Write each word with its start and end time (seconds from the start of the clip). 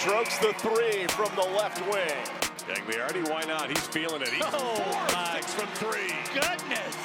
strokes 0.00 0.38
the 0.38 0.54
three 0.54 1.06
from 1.08 1.28
the 1.36 1.46
left 1.58 1.78
wing. 1.92 2.24
Gagliardi, 2.66 3.28
why 3.28 3.42
not? 3.44 3.68
He's 3.68 3.86
feeling 3.88 4.22
it. 4.22 4.28
He's 4.28 4.42
Oh, 4.46 4.76
four 4.76 5.14
my 5.14 5.34
six 5.34 5.52
from 5.52 5.68
three. 5.74 6.14
Goodness. 6.32 6.96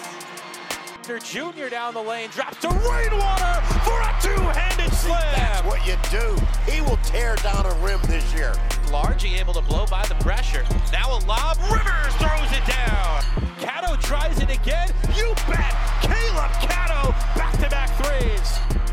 Junior 1.29 1.70
down 1.70 1.93
the 1.93 2.02
lane 2.02 2.29
drops 2.29 2.57
to 2.61 2.70
Rainwater 2.70 3.61
for 3.84 3.99
a 3.99 4.16
two-handed 4.21 4.93
slam. 4.93 5.21
That's 5.35 5.66
what 5.67 5.85
you 5.85 5.97
do. 6.09 6.39
He 6.71 6.79
will 6.81 6.97
tear 7.03 7.35
down 7.38 7.66
a 7.66 7.73
rim 7.84 7.99
this 8.07 8.34
year. 8.34 8.53
Largie 8.85 9.38
able 9.39 9.53
to 9.53 9.62
blow 9.62 9.85
by 9.88 10.05
the 10.07 10.16
pressure. 10.16 10.63
Now 10.93 11.17
a 11.17 11.20
lob. 11.25 11.57
Rivers 11.70 12.16
throws 12.16 12.49
it 12.52 12.66
down. 12.66 13.21
Catto 13.59 14.02
tries 14.02 14.39
it 14.39 14.49
again. 14.49 14.88
You 15.13 15.35
bet. 15.49 15.75
Caleb 16.02 16.52
Catto 16.63 17.12
back-to-back 17.35 17.89
threes. 17.98 18.84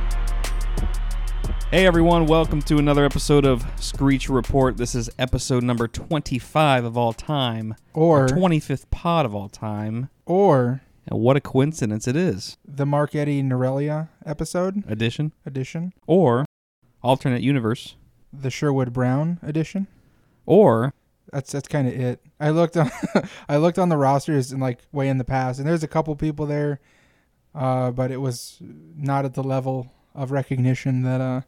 Hey 1.73 1.87
everyone, 1.87 2.27
welcome 2.27 2.61
to 2.63 2.77
another 2.77 3.03
episode 3.07 3.47
of 3.47 3.65
Screech 3.81 4.29
Report. 4.29 4.77
This 4.77 4.95
is 4.95 5.09
episode 5.19 5.63
number 5.65 5.89
25 5.89 6.85
of 6.85 6.99
all 6.99 7.15
time, 7.15 7.75
Or 7.95 8.27
25th 8.29 8.91
pod 8.91 9.25
of 9.25 9.35
all 9.35 9.49
time. 9.49 10.11
or 10.27 10.83
And 11.09 11.19
what 11.19 11.39
a 11.39 11.41
coincidence 11.41 12.07
it 12.07 12.15
is. 12.15 12.59
the 12.69 12.85
Marc-Eddy 12.85 13.43
Norelia 13.43 14.09
episode 14.27 14.85
Edition 14.87 15.33
edition, 15.47 15.95
or 16.07 16.45
alternate 17.03 17.41
universe 17.41 17.97
the 18.35 18.51
Sherwood 18.51 18.93
Brown 18.93 19.39
edition. 19.43 19.87
or 20.45 20.93
That's 21.33 21.53
that's 21.53 21.69
kind 21.69 21.89
of 21.89 21.95
it. 21.95 22.21
I 22.39 22.51
looked 22.51 22.77
on 22.77 22.91
I 23.49 23.57
looked 23.57 23.79
on 23.79 23.89
the 23.89 23.97
rosters 23.97 24.53
and 24.53 24.61
like 24.61 24.81
way 24.93 25.09
in 25.09 25.17
the 25.17 25.25
past, 25.25 25.59
and 25.59 25.67
there's 25.67 25.83
a 25.83 25.89
couple 25.89 26.15
people 26.17 26.45
there, 26.45 26.81
uh, 27.55 27.91
but 27.93 28.11
it 28.11 28.19
was 28.19 28.59
not 28.61 29.25
at 29.25 29.33
the 29.33 29.43
level 29.43 29.91
of 30.15 30.31
recognition 30.33 31.01
that 31.03 31.21
uh, 31.23 31.41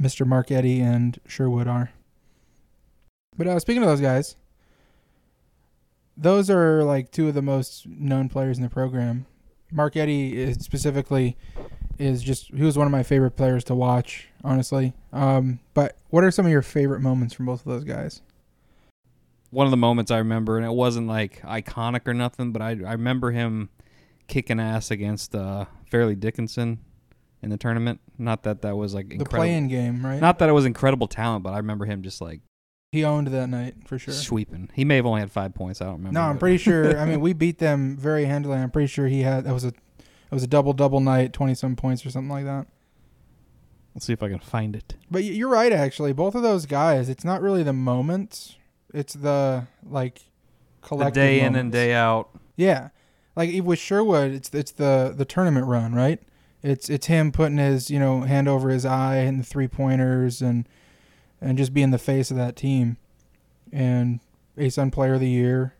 Mr. 0.00 0.26
Marc-Eddy 0.26 0.80
and 0.80 1.18
Sherwood 1.26 1.66
are. 1.66 1.90
But 3.36 3.46
uh, 3.46 3.58
speaking 3.58 3.82
of 3.82 3.88
those 3.88 4.00
guys, 4.00 4.36
those 6.16 6.50
are 6.50 6.84
like 6.84 7.10
two 7.10 7.28
of 7.28 7.34
the 7.34 7.42
most 7.42 7.86
known 7.86 8.28
players 8.28 8.58
in 8.58 8.62
the 8.62 8.68
program. 8.70 9.26
Marc-Eddy 9.72 10.52
specifically 10.54 11.36
is 11.98 12.22
just 12.22 12.52
he 12.52 12.62
was 12.62 12.76
one 12.76 12.86
of 12.86 12.90
my 12.90 13.02
favorite 13.02 13.32
players 13.32 13.64
to 13.64 13.74
watch, 13.74 14.28
honestly. 14.42 14.94
Um, 15.12 15.60
but 15.74 15.96
what 16.08 16.24
are 16.24 16.30
some 16.30 16.46
of 16.46 16.52
your 16.52 16.62
favorite 16.62 17.00
moments 17.00 17.34
from 17.34 17.46
both 17.46 17.60
of 17.60 17.72
those 17.72 17.84
guys? 17.84 18.22
one 19.50 19.66
of 19.66 19.70
the 19.70 19.76
moments 19.76 20.10
I 20.10 20.18
remember, 20.18 20.56
and 20.56 20.66
it 20.66 20.72
wasn't 20.72 21.08
like 21.08 21.42
iconic 21.42 22.06
or 22.06 22.14
nothing, 22.14 22.52
but 22.52 22.62
I, 22.62 22.70
I 22.70 22.92
remember 22.92 23.32
him 23.32 23.68
kicking 24.28 24.60
ass 24.60 24.90
against 24.90 25.34
uh, 25.34 25.66
Fairleigh 25.90 26.14
Dickinson 26.14 26.78
in 27.42 27.50
the 27.50 27.56
tournament. 27.56 28.00
Not 28.18 28.42
that 28.44 28.62
that 28.62 28.76
was 28.76 28.94
like 28.94 29.08
The 29.08 29.14
incredible. 29.14 29.38
play-in 29.38 29.68
game, 29.68 30.04
right? 30.04 30.20
Not 30.20 30.38
that 30.40 30.48
it 30.48 30.52
was 30.52 30.64
incredible 30.66 31.06
talent, 31.08 31.42
but 31.42 31.52
I 31.54 31.58
remember 31.58 31.84
him 31.86 32.02
just 32.02 32.20
like 32.20 32.40
he 32.92 33.04
owned 33.04 33.28
that 33.28 33.48
night 33.48 33.74
for 33.86 33.98
sure. 33.98 34.12
sweeping. 34.12 34.68
He 34.74 34.84
may 34.84 34.96
have 34.96 35.06
only 35.06 35.20
had 35.20 35.30
five 35.30 35.54
points. 35.54 35.80
I 35.80 35.84
don't 35.84 35.98
remember. 35.98 36.18
No, 36.18 36.22
I'm 36.22 36.38
pretty 36.38 36.58
sure. 36.58 36.98
I 36.98 37.04
mean, 37.04 37.20
we 37.26 37.32
beat 37.32 37.58
them 37.58 37.96
very 37.96 38.24
handily. 38.24 38.56
I'm 38.58 38.70
pretty 38.70 38.88
sure 38.88 39.06
he 39.06 39.22
had 39.22 39.44
that 39.44 39.54
was 39.54 39.64
a 39.64 39.68
it 39.68 40.34
was 40.34 40.42
a 40.42 40.48
double 40.48 40.72
double 40.72 41.00
night, 41.00 41.32
twenty 41.32 41.54
some 41.54 41.76
points 41.76 42.04
or 42.04 42.10
something 42.10 42.30
like 42.30 42.44
that. 42.44 42.66
Let's 43.94 44.06
see 44.06 44.12
if 44.12 44.22
I 44.22 44.28
can 44.28 44.38
find 44.38 44.76
it. 44.76 44.94
But 45.10 45.24
you're 45.24 45.48
right, 45.48 45.72
actually. 45.72 46.12
Both 46.12 46.34
of 46.36 46.42
those 46.42 46.64
guys, 46.66 47.08
it's 47.08 47.24
not 47.24 47.42
really 47.42 47.62
the 47.64 47.72
moments; 47.72 48.56
it's 48.94 49.14
the 49.14 49.66
like 49.88 50.20
The 50.82 50.86
collective 50.88 51.14
day 51.14 51.40
in 51.40 51.56
and 51.56 51.72
day 51.72 51.92
out. 51.92 52.30
Yeah, 52.56 52.90
like 53.34 53.50
with 53.64 53.78
Sherwood, 53.78 54.30
it's 54.32 54.50
it's 54.54 54.70
the 54.72 55.12
the 55.16 55.24
tournament 55.24 55.66
run, 55.66 55.92
right? 55.94 56.20
It's 56.62 56.90
it's 56.90 57.06
him 57.06 57.32
putting 57.32 57.58
his 57.58 57.90
you 57.90 57.98
know 57.98 58.22
hand 58.22 58.48
over 58.48 58.68
his 58.70 58.84
eye 58.84 59.16
and 59.16 59.40
the 59.40 59.44
three 59.44 59.68
pointers 59.68 60.42
and 60.42 60.68
and 61.40 61.56
just 61.56 61.72
being 61.72 61.90
the 61.90 61.98
face 61.98 62.30
of 62.30 62.36
that 62.36 62.56
team. 62.56 62.96
And 63.72 64.20
ASUN 64.58 64.92
Player 64.92 65.14
of 65.14 65.20
the 65.20 65.28
Year, 65.28 65.74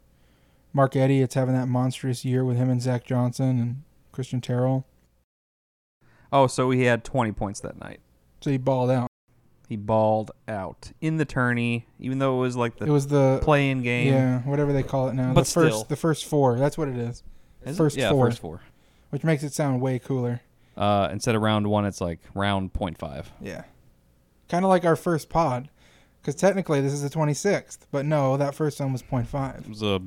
Marc-Eddy, 0.73 1.21
it's 1.21 1.35
having 1.35 1.55
that 1.55 1.67
monstrous 1.67 2.25
year 2.25 2.45
with 2.45 2.57
him 2.57 2.71
and 2.71 2.81
Zach 2.81 3.05
Johnson 3.05 3.59
and 3.59 3.83
Christian 4.13 4.41
Terrell. 4.41 4.87
Oh, 6.33 6.47
so 6.47 6.71
he 6.71 6.85
had 6.85 7.05
20 7.05 7.33
points 7.33 7.61
that 7.61 7.79
night. 7.81 8.01
So 8.41 8.51
he 8.51 8.57
balled 8.57 8.91
out. 8.91 9.09
He 9.69 9.77
balled 9.77 10.31
out 10.49 10.93
in 11.01 11.17
the 11.17 11.25
tourney, 11.25 11.87
even 11.99 12.19
though 12.19 12.39
it 12.39 12.41
was 12.41 12.57
like 12.57 12.77
the 12.77 12.87
It 12.87 12.91
was 12.91 13.07
the 13.07 13.39
playing 13.43 13.83
game. 13.83 14.13
yeah 14.13 14.41
whatever 14.41 14.73
they 14.73 14.83
call 14.83 15.09
it 15.09 15.15
now. 15.15 15.33
But 15.33 15.45
the 15.45 15.53
first 15.53 15.89
the 15.89 15.97
first 15.97 16.25
four. 16.25 16.59
That's 16.59 16.77
what 16.77 16.89
it 16.89 16.97
is. 16.97 17.23
Is 17.65 17.79
it? 17.79 17.97
yeah, 17.97 18.11
four. 18.11 18.27
first 18.27 18.41
four. 18.41 18.63
Which 19.11 19.23
makes 19.23 19.43
it 19.43 19.53
sound 19.53 19.81
way 19.81 19.99
cooler. 19.99 20.41
Uh, 20.77 21.09
instead 21.13 21.35
of 21.35 21.43
round 21.43 21.67
one, 21.67 21.85
it's 21.85 22.01
like 22.01 22.21
round 22.35 22.73
point 22.73 22.97
five. 22.99 23.31
Yeah. 23.41 23.65
Kind 24.49 24.65
of 24.65 24.69
like 24.69 24.85
our 24.85 24.97
first 24.97 25.29
pod. 25.29 25.69
Because 26.21 26.35
technically 26.35 26.81
this 26.81 26.93
is 26.93 27.03
the 27.03 27.09
26th. 27.11 27.79
But 27.91 28.05
no, 28.05 28.37
that 28.37 28.55
first 28.55 28.79
one 28.81 28.93
was 28.93 29.03
0.5. 29.03 29.61
It 29.61 29.69
was 29.69 29.83
a 29.83 30.01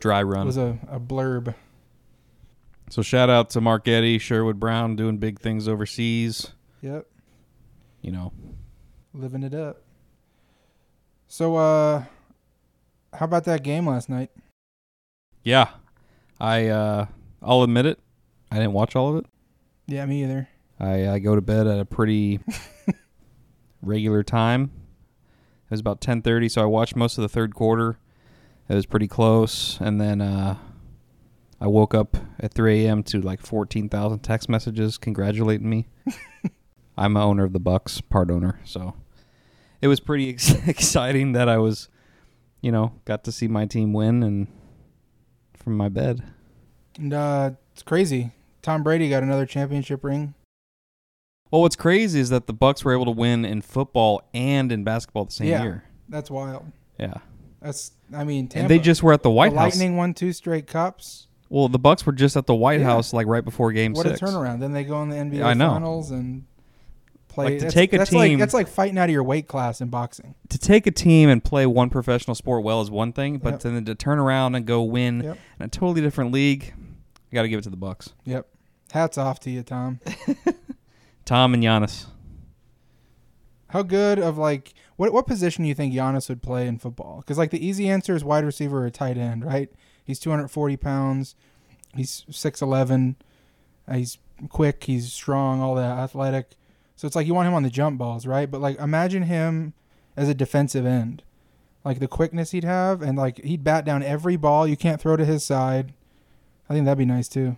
dry 0.00 0.22
run. 0.22 0.42
It 0.42 0.46
was 0.46 0.56
a, 0.56 0.78
a 0.90 0.98
blurb. 0.98 1.54
so 2.90 3.02
shout 3.02 3.28
out 3.28 3.50
to 3.50 3.60
Marc-Eddy, 3.60 4.18
Sherwood 4.18 4.58
Brown 4.58 4.96
doing 4.96 5.18
big 5.18 5.38
things 5.40 5.68
overseas. 5.68 6.52
Yep. 6.80 7.06
You 8.00 8.12
know, 8.12 8.32
Living 9.12 9.42
it 9.42 9.52
up. 9.54 9.82
So, 11.26 11.56
uh, 11.56 12.04
how 13.12 13.24
about 13.24 13.44
that 13.44 13.62
game 13.62 13.86
last 13.86 14.08
night? 14.08 14.30
yeah. 15.42 15.68
I 16.40 16.68
uh, 16.68 17.06
I'll 17.42 17.62
admit 17.64 17.84
it. 17.84 17.98
I 18.52 18.56
didn't 18.56 18.72
watch 18.74 18.94
all 18.94 19.08
of 19.08 19.16
it. 19.16 19.26
Yeah, 19.88 20.04
me 20.04 20.22
either. 20.22 20.48
I, 20.78 21.08
I 21.08 21.18
go 21.18 21.34
to 21.34 21.40
bed 21.40 21.66
at 21.66 21.80
a 21.80 21.84
pretty 21.86 22.40
regular 23.82 24.22
time. 24.22 24.70
It 25.64 25.70
was 25.70 25.80
about 25.80 26.00
ten 26.02 26.22
thirty, 26.22 26.48
so 26.48 26.62
I 26.62 26.66
watched 26.66 26.94
most 26.94 27.18
of 27.18 27.22
the 27.22 27.28
third 27.28 27.54
quarter. 27.54 27.98
It 28.68 28.74
was 28.74 28.86
pretty 28.86 29.08
close, 29.08 29.78
and 29.80 29.98
then 29.98 30.20
uh, 30.20 30.56
I 31.60 31.66
woke 31.66 31.94
up 31.94 32.16
at 32.38 32.52
three 32.52 32.84
a.m. 32.84 33.02
to 33.04 33.20
like 33.20 33.40
fourteen 33.40 33.88
thousand 33.88 34.20
text 34.20 34.48
messages 34.48 34.98
congratulating 34.98 35.68
me. 35.68 35.88
I'm 36.98 37.16
a 37.16 37.24
owner 37.24 37.44
of 37.44 37.52
the 37.54 37.60
Bucks, 37.60 38.00
part 38.02 38.30
owner, 38.30 38.60
so 38.64 38.94
it 39.80 39.88
was 39.88 40.00
pretty 40.00 40.28
ex- 40.34 40.50
exciting 40.68 41.32
that 41.32 41.48
I 41.48 41.56
was, 41.58 41.88
you 42.60 42.70
know, 42.72 42.92
got 43.06 43.24
to 43.24 43.32
see 43.32 43.48
my 43.48 43.64
team 43.66 43.92
win 43.94 44.22
and 44.22 44.48
from 45.54 45.76
my 45.76 45.88
bed. 45.88 46.22
And, 46.98 47.12
uh, 47.14 47.52
it's 47.72 47.82
crazy. 47.82 48.32
Tom 48.62 48.82
Brady 48.82 49.08
got 49.08 49.22
another 49.22 49.46
championship 49.46 50.02
ring. 50.04 50.34
Well, 51.50 51.62
what's 51.62 51.76
crazy 51.76 52.20
is 52.20 52.28
that 52.30 52.46
the 52.46 52.52
Bucks 52.52 52.84
were 52.84 52.92
able 52.92 53.06
to 53.06 53.10
win 53.10 53.44
in 53.44 53.62
football 53.62 54.22
and 54.34 54.70
in 54.70 54.84
basketball 54.84 55.24
the 55.26 55.32
same 55.32 55.48
Yeah. 55.48 55.62
year. 55.62 55.84
That's 56.08 56.30
wild. 56.30 56.64
Yeah. 56.98 57.14
That's, 57.62 57.92
I 58.14 58.24
mean, 58.24 58.48
Tampa. 58.48 58.64
And 58.64 58.70
they 58.70 58.78
just 58.78 59.02
were 59.02 59.12
at 59.12 59.22
the 59.22 59.30
White 59.30 59.52
the 59.52 59.58
House. 59.58 59.74
Lightning 59.74 59.96
won 59.96 60.12
two 60.14 60.32
straight 60.32 60.66
cups. 60.66 61.26
Well, 61.48 61.68
the 61.68 61.78
Bucks 61.78 62.04
were 62.04 62.12
just 62.12 62.36
at 62.36 62.46
the 62.46 62.54
White 62.54 62.80
Yeah. 62.80 62.86
House 62.86 63.12
like 63.14 63.26
right 63.26 63.44
before 63.44 63.72
Game 63.72 63.94
what 63.94 64.06
Six. 64.06 64.20
a 64.20 64.24
turnaround. 64.26 64.60
Then 64.60 64.72
they 64.72 64.84
go 64.84 65.02
in 65.02 65.08
the 65.08 65.16
NBA 65.16 65.42
I 65.42 65.54
know. 65.54 65.70
Finals 65.70 66.10
and 66.10 66.44
play. 67.28 67.44
Like, 67.46 67.54
to 67.58 67.64
that's, 67.64 67.74
take 67.74 67.92
a 67.94 67.98
that's 67.98 68.12
like 68.12 68.28
team- 68.28 68.38
that's 68.38 68.52
like 68.54 68.68
fighting 68.68 68.98
out 68.98 69.04
of 69.04 69.10
your 69.12 69.24
weight 69.24 69.48
class 69.48 69.80
in 69.80 69.88
boxing. 69.88 70.34
To 70.50 70.58
take 70.58 70.86
a 70.86 70.90
team 70.90 71.30
and 71.30 71.42
play 71.42 71.64
one 71.64 71.88
professional 71.88 72.34
sport 72.34 72.62
well 72.62 72.82
is 72.82 72.90
one 72.90 73.12
thing, 73.14 73.38
but 73.38 73.52
Yep. 73.54 73.60
then 73.62 73.84
to 73.86 73.94
turn 73.94 74.18
around 74.18 74.54
and 74.54 74.66
go 74.66 74.82
win 74.82 75.22
Yep. 75.22 75.38
in 75.60 75.64
a 75.64 75.68
totally 75.68 76.02
different 76.02 76.32
league, 76.32 76.74
you 77.30 77.34
got 77.36 77.42
to 77.42 77.48
give 77.48 77.58
it 77.58 77.62
to 77.62 77.70
the 77.70 77.76
Bucks. 77.76 78.10
Yep. 78.24 78.46
Hats 78.92 79.18
off 79.18 79.38
to 79.40 79.50
you, 79.50 79.62
Tom. 79.62 80.00
Tom 81.24 81.52
and 81.54 81.62
Giannis. 81.62 82.06
How 83.68 83.82
good 83.82 84.18
of 84.18 84.38
like 84.38 84.72
what 84.96 85.12
what 85.12 85.26
position 85.26 85.62
do 85.64 85.68
you 85.68 85.74
think 85.74 85.92
Giannis 85.92 86.28
would 86.30 86.42
play 86.42 86.66
in 86.66 86.78
football? 86.78 87.18
Because 87.18 87.36
like 87.36 87.50
the 87.50 87.64
easy 87.64 87.88
answer 87.88 88.14
is 88.14 88.24
wide 88.24 88.44
receiver 88.44 88.84
or 88.84 88.90
tight 88.90 89.18
end, 89.18 89.44
right? 89.44 89.70
He's 90.02 90.18
240 90.18 90.76
pounds. 90.78 91.34
He's 91.94 92.24
6'11. 92.30 93.16
uh, 93.86 93.94
He's 93.94 94.16
quick. 94.48 94.84
He's 94.84 95.12
strong. 95.12 95.60
All 95.60 95.74
that 95.74 95.98
athletic. 95.98 96.52
So 96.96 97.06
it's 97.06 97.14
like 97.14 97.26
you 97.26 97.34
want 97.34 97.46
him 97.48 97.54
on 97.54 97.62
the 97.62 97.70
jump 97.70 97.98
balls, 97.98 98.26
right? 98.26 98.50
But 98.50 98.62
like 98.62 98.78
imagine 98.80 99.24
him 99.24 99.74
as 100.16 100.30
a 100.30 100.34
defensive 100.34 100.86
end, 100.86 101.22
like 101.84 101.98
the 102.00 102.08
quickness 102.08 102.52
he'd 102.52 102.64
have, 102.64 103.02
and 103.02 103.18
like 103.18 103.38
he'd 103.44 103.62
bat 103.62 103.84
down 103.84 104.02
every 104.02 104.36
ball 104.36 104.66
you 104.66 104.76
can't 104.78 104.98
throw 105.00 105.16
to 105.16 105.26
his 105.26 105.44
side. 105.44 105.92
I 106.68 106.74
think 106.74 106.84
that'd 106.84 106.98
be 106.98 107.04
nice 107.04 107.28
too. 107.28 107.56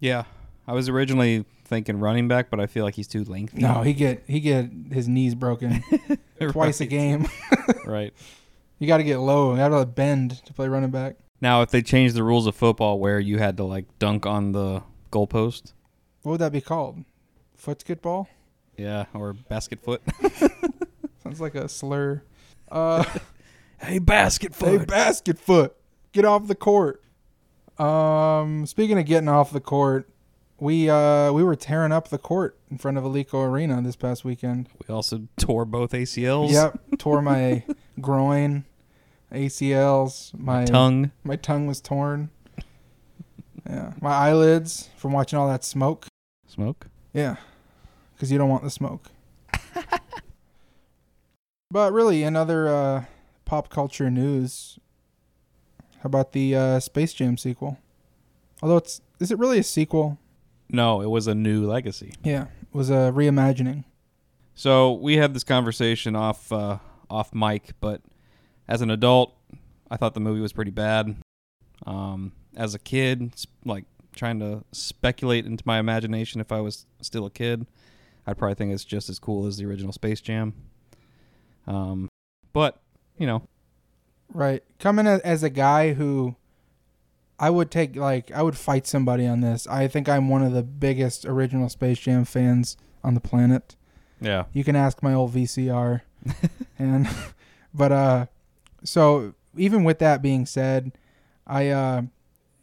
Yeah, 0.00 0.24
I 0.66 0.72
was 0.72 0.88
originally 0.88 1.44
thinking 1.64 1.98
running 1.98 2.28
back, 2.28 2.50
but 2.50 2.60
I 2.60 2.66
feel 2.66 2.84
like 2.84 2.94
he's 2.94 3.08
too 3.08 3.24
lengthy. 3.24 3.58
No, 3.62 3.82
he 3.82 3.92
get 3.94 4.24
he 4.26 4.40
get 4.40 4.70
his 4.92 5.08
knees 5.08 5.34
broken 5.34 5.82
twice 6.50 6.80
a 6.80 6.86
game. 6.86 7.26
right. 7.86 8.12
You 8.78 8.86
got 8.86 8.98
to 8.98 9.04
get 9.04 9.18
low. 9.18 9.52
You 9.52 9.58
got 9.58 9.68
to 9.68 9.86
bend 9.86 10.44
to 10.44 10.52
play 10.52 10.68
running 10.68 10.90
back. 10.90 11.16
Now, 11.40 11.62
if 11.62 11.70
they 11.70 11.80
changed 11.80 12.14
the 12.16 12.22
rules 12.24 12.46
of 12.46 12.54
football 12.56 12.98
where 12.98 13.18
you 13.20 13.38
had 13.38 13.56
to 13.58 13.64
like 13.64 13.86
dunk 13.98 14.26
on 14.26 14.52
the 14.52 14.82
goalpost, 15.12 15.72
What 16.22 16.32
would 16.32 16.40
that 16.40 16.52
be 16.52 16.60
called? 16.60 17.04
Footsketball? 17.56 18.26
yeah, 18.76 19.04
or 19.14 19.32
basket 19.32 19.80
foot. 19.80 20.02
Sounds 21.22 21.40
like 21.40 21.54
a 21.54 21.68
slur. 21.68 22.22
Uh, 22.70 23.04
hey, 23.78 23.98
basket 24.00 24.54
foot. 24.54 24.80
hey, 24.80 24.84
basket 24.84 25.38
foot, 25.38 25.76
get 26.12 26.24
off 26.24 26.46
the 26.48 26.54
court. 26.56 27.02
Um, 27.78 28.66
speaking 28.66 28.98
of 28.98 29.06
getting 29.06 29.28
off 29.28 29.50
the 29.50 29.60
court, 29.60 30.08
We 30.60 30.88
uh 30.88 31.32
we 31.32 31.42
were 31.42 31.56
tearing 31.56 31.90
up 31.92 32.08
the 32.08 32.18
court 32.18 32.56
in 32.70 32.78
front 32.78 32.96
of 32.96 33.04
Alico 33.04 33.44
Arena 33.46 33.82
this 33.82 33.96
past 33.96 34.24
weekend. 34.24 34.68
We 34.86 34.94
also 34.94 35.26
tore 35.36 35.64
both 35.64 35.90
ACLs. 35.92 36.52
Yep, 36.52 36.98
tore 36.98 37.20
my 37.20 37.64
groin, 38.00 38.64
ACLs, 39.32 40.32
my 40.38 40.64
Tongue. 40.64 41.10
My 41.24 41.34
tongue 41.36 41.66
was 41.66 41.80
torn. 41.80 42.30
Yeah, 43.68 43.94
my 44.00 44.12
eyelids 44.12 44.90
from 44.96 45.12
watching 45.12 45.38
all 45.38 45.48
that 45.48 45.64
smoke. 45.64 46.06
Smoke. 46.46 46.86
Yeah, 47.12 47.36
because 48.14 48.30
you 48.30 48.38
don't 48.38 48.48
want 48.50 48.62
the 48.62 48.70
smoke. 48.70 49.10
but 51.70 51.92
really, 51.92 52.22
in 52.22 52.36
other 52.36 52.68
uh, 52.68 53.04
pop 53.44 53.70
culture 53.70 54.10
news, 54.10 54.78
how 56.04 56.08
about 56.08 56.32
the 56.32 56.54
uh, 56.54 56.80
Space 56.80 57.14
Jam 57.14 57.38
sequel? 57.38 57.78
Although 58.62 58.76
it's 58.76 59.00
is 59.20 59.30
it 59.30 59.38
really 59.38 59.58
a 59.58 59.62
sequel? 59.62 60.18
No, 60.68 61.00
it 61.00 61.08
was 61.08 61.26
a 61.26 61.34
new 61.34 61.66
legacy. 61.66 62.12
Yeah, 62.22 62.42
it 62.42 62.74
was 62.74 62.90
a 62.90 63.10
reimagining. 63.10 63.84
So 64.54 64.92
we 64.92 65.16
had 65.16 65.32
this 65.32 65.44
conversation 65.44 66.14
off 66.14 66.52
uh, 66.52 66.76
off 67.08 67.34
mic, 67.34 67.70
but 67.80 68.02
as 68.68 68.82
an 68.82 68.90
adult, 68.90 69.34
I 69.90 69.96
thought 69.96 70.12
the 70.12 70.20
movie 70.20 70.42
was 70.42 70.52
pretty 70.52 70.70
bad. 70.70 71.16
Um, 71.86 72.32
as 72.54 72.74
a 72.74 72.78
kid, 72.78 73.32
like 73.64 73.86
trying 74.14 74.40
to 74.40 74.62
speculate 74.72 75.46
into 75.46 75.64
my 75.66 75.78
imagination, 75.78 76.38
if 76.38 76.52
I 76.52 76.60
was 76.60 76.84
still 77.00 77.24
a 77.24 77.30
kid, 77.30 77.66
I'd 78.26 78.36
probably 78.36 78.56
think 78.56 78.74
it's 78.74 78.84
just 78.84 79.08
as 79.08 79.18
cool 79.18 79.46
as 79.46 79.56
the 79.56 79.64
original 79.64 79.92
Space 79.94 80.20
Jam. 80.20 80.52
Um, 81.66 82.10
but 82.52 82.82
you 83.16 83.26
know, 83.26 83.48
Right. 84.32 84.62
Coming 84.78 85.06
as 85.06 85.42
a 85.42 85.50
guy 85.50 85.92
who 85.94 86.36
I 87.38 87.50
would 87.50 87.70
take 87.70 87.96
like 87.96 88.30
I 88.32 88.42
would 88.42 88.56
fight 88.56 88.86
somebody 88.86 89.26
on 89.26 89.40
this. 89.40 89.66
I 89.66 89.88
think 89.88 90.08
I'm 90.08 90.28
one 90.28 90.42
of 90.42 90.52
the 90.52 90.62
biggest 90.62 91.24
original 91.24 91.68
Space 91.68 91.98
Jam 91.98 92.24
fans 92.24 92.76
on 93.02 93.14
the 93.14 93.20
planet. 93.20 93.76
yeah, 94.20 94.44
You 94.52 94.64
can 94.64 94.76
ask 94.76 95.02
my 95.02 95.12
old 95.14 95.32
VCR. 95.34 96.02
and 96.78 97.08
but 97.74 97.92
uh 97.92 98.26
so 98.82 99.34
even 99.56 99.84
with 99.84 99.98
that 99.98 100.22
being 100.22 100.46
said, 100.46 100.92
I 101.46 101.68
uh 101.68 102.02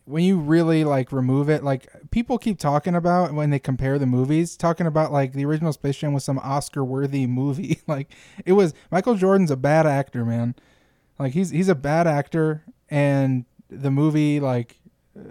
when 0.05 0.23
you 0.23 0.39
really 0.39 0.83
like 0.83 1.11
remove 1.11 1.49
it, 1.49 1.63
like 1.63 1.87
people 2.09 2.37
keep 2.37 2.57
talking 2.59 2.95
about 2.95 3.33
when 3.33 3.49
they 3.49 3.59
compare 3.59 3.99
the 3.99 4.05
movies, 4.07 4.57
talking 4.57 4.87
about 4.87 5.11
like 5.11 5.33
the 5.33 5.45
original 5.45 5.71
Space 5.73 5.97
Jam 5.97 6.11
was 6.13 6.23
some 6.23 6.39
Oscar 6.39 6.83
worthy 6.83 7.27
movie. 7.27 7.79
like 7.87 8.11
it 8.45 8.53
was 8.53 8.73
Michael 8.89 9.15
Jordan's 9.15 9.51
a 9.51 9.57
bad 9.57 9.85
actor, 9.85 10.25
man. 10.25 10.55
Like 11.19 11.33
he's 11.33 11.49
he's 11.51 11.69
a 11.69 11.75
bad 11.75 12.07
actor 12.07 12.63
and 12.89 13.45
the 13.69 13.91
movie 13.91 14.39
like 14.39 14.79
uh, 15.17 15.21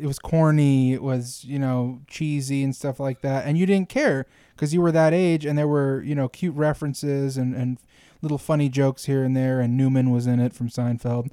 it 0.00 0.06
was 0.06 0.18
corny, 0.18 0.92
it 0.92 1.02
was, 1.02 1.44
you 1.44 1.58
know, 1.58 2.00
cheesy 2.08 2.62
and 2.62 2.74
stuff 2.74 2.98
like 3.00 3.20
that 3.22 3.46
and 3.46 3.56
you 3.56 3.66
didn't 3.66 3.88
care 3.88 4.26
because 4.54 4.74
you 4.74 4.80
were 4.80 4.92
that 4.92 5.12
age 5.12 5.44
and 5.44 5.56
there 5.56 5.68
were, 5.68 6.02
you 6.02 6.14
know, 6.14 6.28
cute 6.28 6.54
references 6.54 7.36
and 7.36 7.54
and 7.54 7.78
little 8.22 8.38
funny 8.38 8.68
jokes 8.68 9.04
here 9.04 9.22
and 9.22 9.36
there 9.36 9.60
and 9.60 9.76
Newman 9.76 10.10
was 10.10 10.26
in 10.26 10.40
it 10.40 10.52
from 10.52 10.68
Seinfeld 10.68 11.30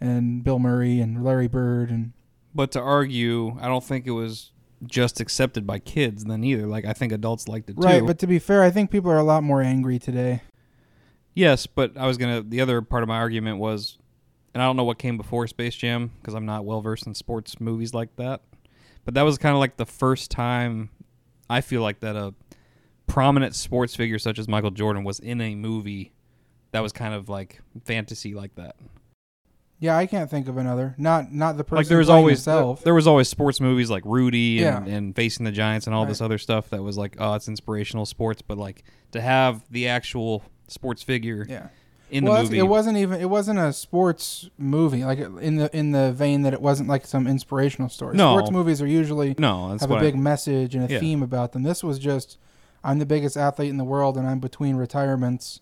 and 0.00 0.42
Bill 0.42 0.58
Murray 0.58 1.00
and 1.00 1.22
Larry 1.22 1.46
Bird 1.48 1.90
and 1.90 2.12
but 2.54 2.70
to 2.72 2.80
argue, 2.80 3.56
I 3.60 3.68
don't 3.68 3.84
think 3.84 4.06
it 4.06 4.10
was 4.10 4.50
just 4.86 5.20
accepted 5.20 5.66
by 5.66 5.78
kids 5.78 6.24
then 6.24 6.42
either. 6.44 6.66
Like 6.66 6.84
I 6.84 6.92
think 6.92 7.12
adults 7.12 7.48
liked 7.48 7.70
it 7.70 7.76
Right, 7.76 7.82
too. 7.82 7.98
Right, 8.00 8.06
but 8.06 8.18
to 8.18 8.26
be 8.26 8.38
fair, 8.38 8.62
I 8.62 8.70
think 8.70 8.90
people 8.90 9.10
are 9.10 9.18
a 9.18 9.22
lot 9.22 9.42
more 9.42 9.62
angry 9.62 9.98
today. 9.98 10.42
Yes, 11.34 11.66
but 11.66 11.96
I 11.96 12.06
was 12.06 12.18
gonna. 12.18 12.42
The 12.42 12.60
other 12.60 12.82
part 12.82 13.02
of 13.02 13.08
my 13.08 13.16
argument 13.16 13.58
was, 13.58 13.98
and 14.54 14.62
I 14.62 14.66
don't 14.66 14.76
know 14.76 14.84
what 14.84 14.98
came 14.98 15.16
before 15.16 15.46
Space 15.46 15.74
Jam 15.74 16.10
because 16.20 16.34
I'm 16.34 16.46
not 16.46 16.64
well 16.64 16.80
versed 16.82 17.06
in 17.06 17.14
sports 17.14 17.58
movies 17.60 17.94
like 17.94 18.14
that. 18.16 18.42
But 19.04 19.14
that 19.14 19.22
was 19.22 19.38
kind 19.38 19.54
of 19.54 19.58
like 19.60 19.76
the 19.76 19.86
first 19.86 20.30
time 20.30 20.90
I 21.50 21.60
feel 21.60 21.82
like 21.82 22.00
that 22.00 22.16
a 22.16 22.34
prominent 23.06 23.54
sports 23.54 23.96
figure 23.96 24.18
such 24.18 24.38
as 24.38 24.46
Michael 24.48 24.70
Jordan 24.70 25.04
was 25.04 25.18
in 25.20 25.40
a 25.40 25.54
movie 25.54 26.12
that 26.72 26.80
was 26.80 26.92
kind 26.92 27.12
of 27.14 27.28
like 27.28 27.60
fantasy 27.84 28.34
like 28.34 28.54
that. 28.54 28.76
Yeah, 29.80 29.96
I 29.96 30.06
can't 30.06 30.30
think 30.30 30.46
of 30.46 30.58
another. 30.58 30.94
Not 30.96 31.32
not 31.32 31.56
the 31.56 31.64
person 31.64 31.78
like 31.78 31.88
there 31.88 31.98
was 31.98 32.08
always 32.08 32.38
himself. 32.38 32.84
there 32.84 32.94
was 32.94 33.06
always 33.08 33.28
sports 33.28 33.60
movies 33.60 33.90
like 33.90 34.04
Rudy 34.06 34.62
and, 34.62 34.86
Yeah. 34.86 34.94
and 34.94 35.16
Facing 35.16 35.44
the 35.44 35.50
Giants 35.50 35.86
and 35.86 35.94
all 35.96 36.06
this 36.06 36.20
other 36.20 36.38
stuff 36.38 36.70
that 36.70 36.82
was 36.82 36.96
like 36.96 37.16
oh 37.18 37.34
it's 37.34 37.48
inspirational 37.48 38.06
sports, 38.06 38.42
but 38.42 38.58
like 38.58 38.84
to 39.10 39.20
have 39.20 39.64
the 39.70 39.88
actual 39.88 40.44
sports 40.68 41.02
figure 41.02 41.44
yeah. 41.48 41.68
in 42.10 42.24
well, 42.24 42.36
the 42.36 42.42
movie. 42.44 42.58
it 42.58 42.62
wasn't 42.62 42.96
even 42.96 43.20
it 43.20 43.28
wasn't 43.28 43.58
a 43.58 43.72
sports 43.72 44.48
movie 44.58 45.04
like 45.04 45.18
in 45.18 45.56
the 45.56 45.76
in 45.76 45.92
the 45.92 46.12
vein 46.12 46.42
that 46.42 46.52
it 46.52 46.60
wasn't 46.62 46.88
like 46.88 47.06
some 47.06 47.26
inspirational 47.26 47.88
story. 47.88 48.16
No. 48.16 48.36
Sports 48.36 48.50
movies 48.50 48.80
are 48.82 48.86
usually 48.86 49.34
no, 49.38 49.68
have 49.68 49.82
a 49.82 49.86
what 49.86 49.98
I- 49.98 50.02
big 50.02 50.16
message 50.16 50.74
and 50.74 50.88
a 50.88 50.92
Yeah. 50.92 51.00
theme 51.00 51.22
about 51.22 51.52
them. 51.52 51.62
This 51.62 51.82
was 51.84 51.98
just 51.98 52.38
I'm 52.84 52.98
the 52.98 53.06
biggest 53.06 53.36
athlete 53.36 53.70
in 53.70 53.76
the 53.76 53.84
world 53.84 54.16
and 54.16 54.26
I'm 54.26 54.40
between 54.40 54.76
retirements 54.76 55.60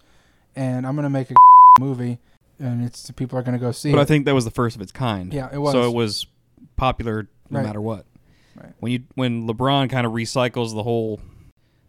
and 0.57 0.87
I'm 0.87 0.95
going 0.95 1.05
to 1.05 1.11
make 1.11 1.31
a 1.31 1.35
movie 1.81 2.19
and 2.59 2.85
it's 2.85 3.11
people 3.13 3.39
are 3.39 3.43
going 3.43 3.59
to 3.59 3.61
go 3.61 3.73
see 3.73 3.91
But 3.93 3.99
it. 3.99 4.03
I 4.03 4.05
think 4.05 4.25
that 4.27 4.35
was 4.35 4.45
the 4.45 4.51
first 4.51 4.77
of 4.77 4.83
its 4.83 4.93
kind. 4.93 5.33
Yeah, 5.33 5.49
it 5.53 5.59
was. 5.59 5.73
So 5.73 5.89
it 5.89 5.95
was 5.95 6.27
popular 6.77 7.29
no 7.51 7.59
Right. 7.59 7.67
matter 7.67 7.81
what. 7.81 8.07
Right. 8.57 8.73
When 8.81 8.93
you 8.93 9.03
when 9.15 9.47
LeBron 9.49 9.91
kind 9.91 10.07
of 10.07 10.13
recycles 10.13 10.75
the 10.75 10.83
whole, 10.83 11.21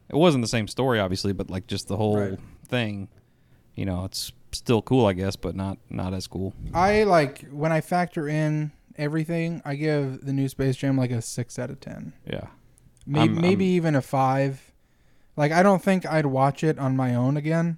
it 0.09 0.15
wasn't 0.15 0.43
the 0.43 0.47
same 0.47 0.67
story 0.67 0.99
obviously, 0.99 1.33
but 1.33 1.49
like 1.49 1.67
just 1.67 1.87
the 1.87 1.97
whole 1.97 2.17
Right. 2.17 2.39
Thing, 2.71 3.07
you 3.75 3.85
know, 3.85 4.05
it's 4.05 4.31
still 4.51 4.81
cool 4.81 5.05
I 5.05 5.13
guess, 5.13 5.35
but 5.35 5.55
not 5.55 5.77
not 5.89 6.13
as 6.15 6.25
cool. 6.27 6.53
I 6.73 7.03
like 7.03 7.45
when 7.51 7.71
I 7.71 7.81
factor 7.81 8.27
in 8.27 8.71
everything, 8.97 9.61
I 9.63 9.75
give 9.75 10.25
the 10.25 10.33
new 10.33 10.49
Space 10.49 10.75
Jam 10.77 10.97
like 10.97 11.11
a 11.11 11.21
6 11.21 11.59
out 11.59 11.69
of 11.69 11.79
10. 11.79 12.13
Yeah. 12.25 12.47
Maybe, 13.05 13.19
I'm- 13.33 13.41
maybe 13.41 13.65
even 13.65 13.95
a 13.95 14.01
five. 14.01 14.71
Like 15.37 15.51
I 15.51 15.63
don't 15.63 15.81
think 15.83 16.05
I'd 16.05 16.25
watch 16.25 16.63
it 16.63 16.77
on 16.79 16.95
my 16.97 17.15
own 17.15 17.37
again, 17.37 17.77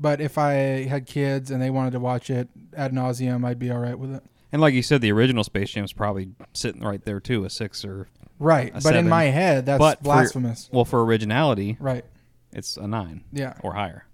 but 0.00 0.20
if 0.20 0.38
I 0.38 0.84
had 0.86 1.06
kids 1.06 1.50
and 1.50 1.60
they 1.60 1.70
wanted 1.70 1.90
to 1.92 2.00
watch 2.00 2.30
it 2.30 2.48
ad 2.76 2.92
nauseum, 2.92 3.44
I'd 3.44 3.58
be 3.58 3.70
all 3.70 3.78
right 3.78 3.98
with 3.98 4.14
it. 4.14 4.22
And 4.52 4.62
like 4.62 4.72
you 4.74 4.82
said, 4.82 5.00
the 5.02 5.12
original 5.12 5.44
Space 5.44 5.70
Jam 5.70 5.84
is 5.84 5.92
probably 5.92 6.30
sitting 6.54 6.82
right 6.82 7.04
there 7.04 7.20
too, 7.20 7.44
a 7.44 7.50
six 7.50 7.84
or 7.84 8.08
Right, 8.38 8.72
but 8.72 8.82
seven. 8.82 9.00
in 9.00 9.08
my 9.08 9.24
head, 9.24 9.66
that's 9.66 9.78
But 9.78 9.98
for- 9.98 10.04
blasphemous. 10.04 10.68
well 10.72 10.84
for 10.84 11.04
originality, 11.04 11.76
right. 11.80 12.04
it's 12.52 12.76
a 12.78 12.86
nine 12.86 13.24
Yeah. 13.32 13.54
or 13.62 13.74
higher. 13.74 14.06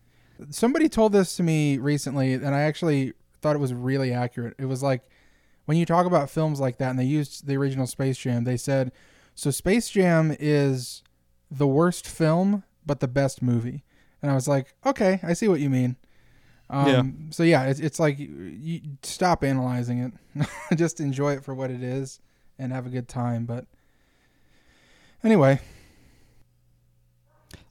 Somebody 0.50 0.88
told 0.88 1.12
this 1.12 1.36
to 1.36 1.42
me 1.42 1.78
recently, 1.78 2.32
and 2.34 2.54
I 2.54 2.62
actually 2.62 3.12
thought 3.40 3.56
it 3.56 3.60
was 3.60 3.74
really 3.74 4.12
accurate. 4.12 4.54
It 4.58 4.66
was 4.66 4.82
like 4.82 5.02
when 5.66 5.76
you 5.76 5.86
talk 5.86 6.06
about 6.06 6.30
films 6.30 6.60
like 6.60 6.78
that, 6.78 6.90
and 6.90 6.98
they 6.98 7.04
used 7.04 7.46
the 7.46 7.56
original 7.56 7.86
Space 7.86 8.18
Jam, 8.18 8.44
they 8.44 8.56
said, 8.56 8.92
"So 9.34 9.50
Space 9.50 9.88
Jam 9.90 10.36
is 10.38 11.02
the 11.50 11.66
worst 11.66 12.06
film, 12.06 12.64
but 12.84 13.00
the 13.00 13.08
best 13.08 13.42
movie." 13.42 13.84
And 14.20 14.30
I 14.30 14.34
was 14.34 14.48
like, 14.48 14.74
"Okay, 14.84 15.20
I 15.22 15.32
see 15.32 15.48
what 15.48 15.60
you 15.60 15.70
mean." 15.70 15.96
Um, 16.70 16.86
Yeah. 16.88 17.02
So 17.30 17.42
yeah, 17.42 17.64
it's 17.64 17.80
it's 17.80 18.00
like 18.00 18.18
you, 18.18 18.28
you 18.28 18.80
stop 19.02 19.44
analyzing 19.44 19.98
it, 20.36 20.46
just 20.76 21.00
enjoy 21.00 21.34
it 21.34 21.44
for 21.44 21.54
what 21.54 21.70
it 21.70 21.82
is, 21.82 22.20
and 22.58 22.72
have 22.72 22.86
a 22.86 22.90
good 22.90 23.08
time. 23.08 23.44
But 23.44 23.66
anyway, 25.22 25.60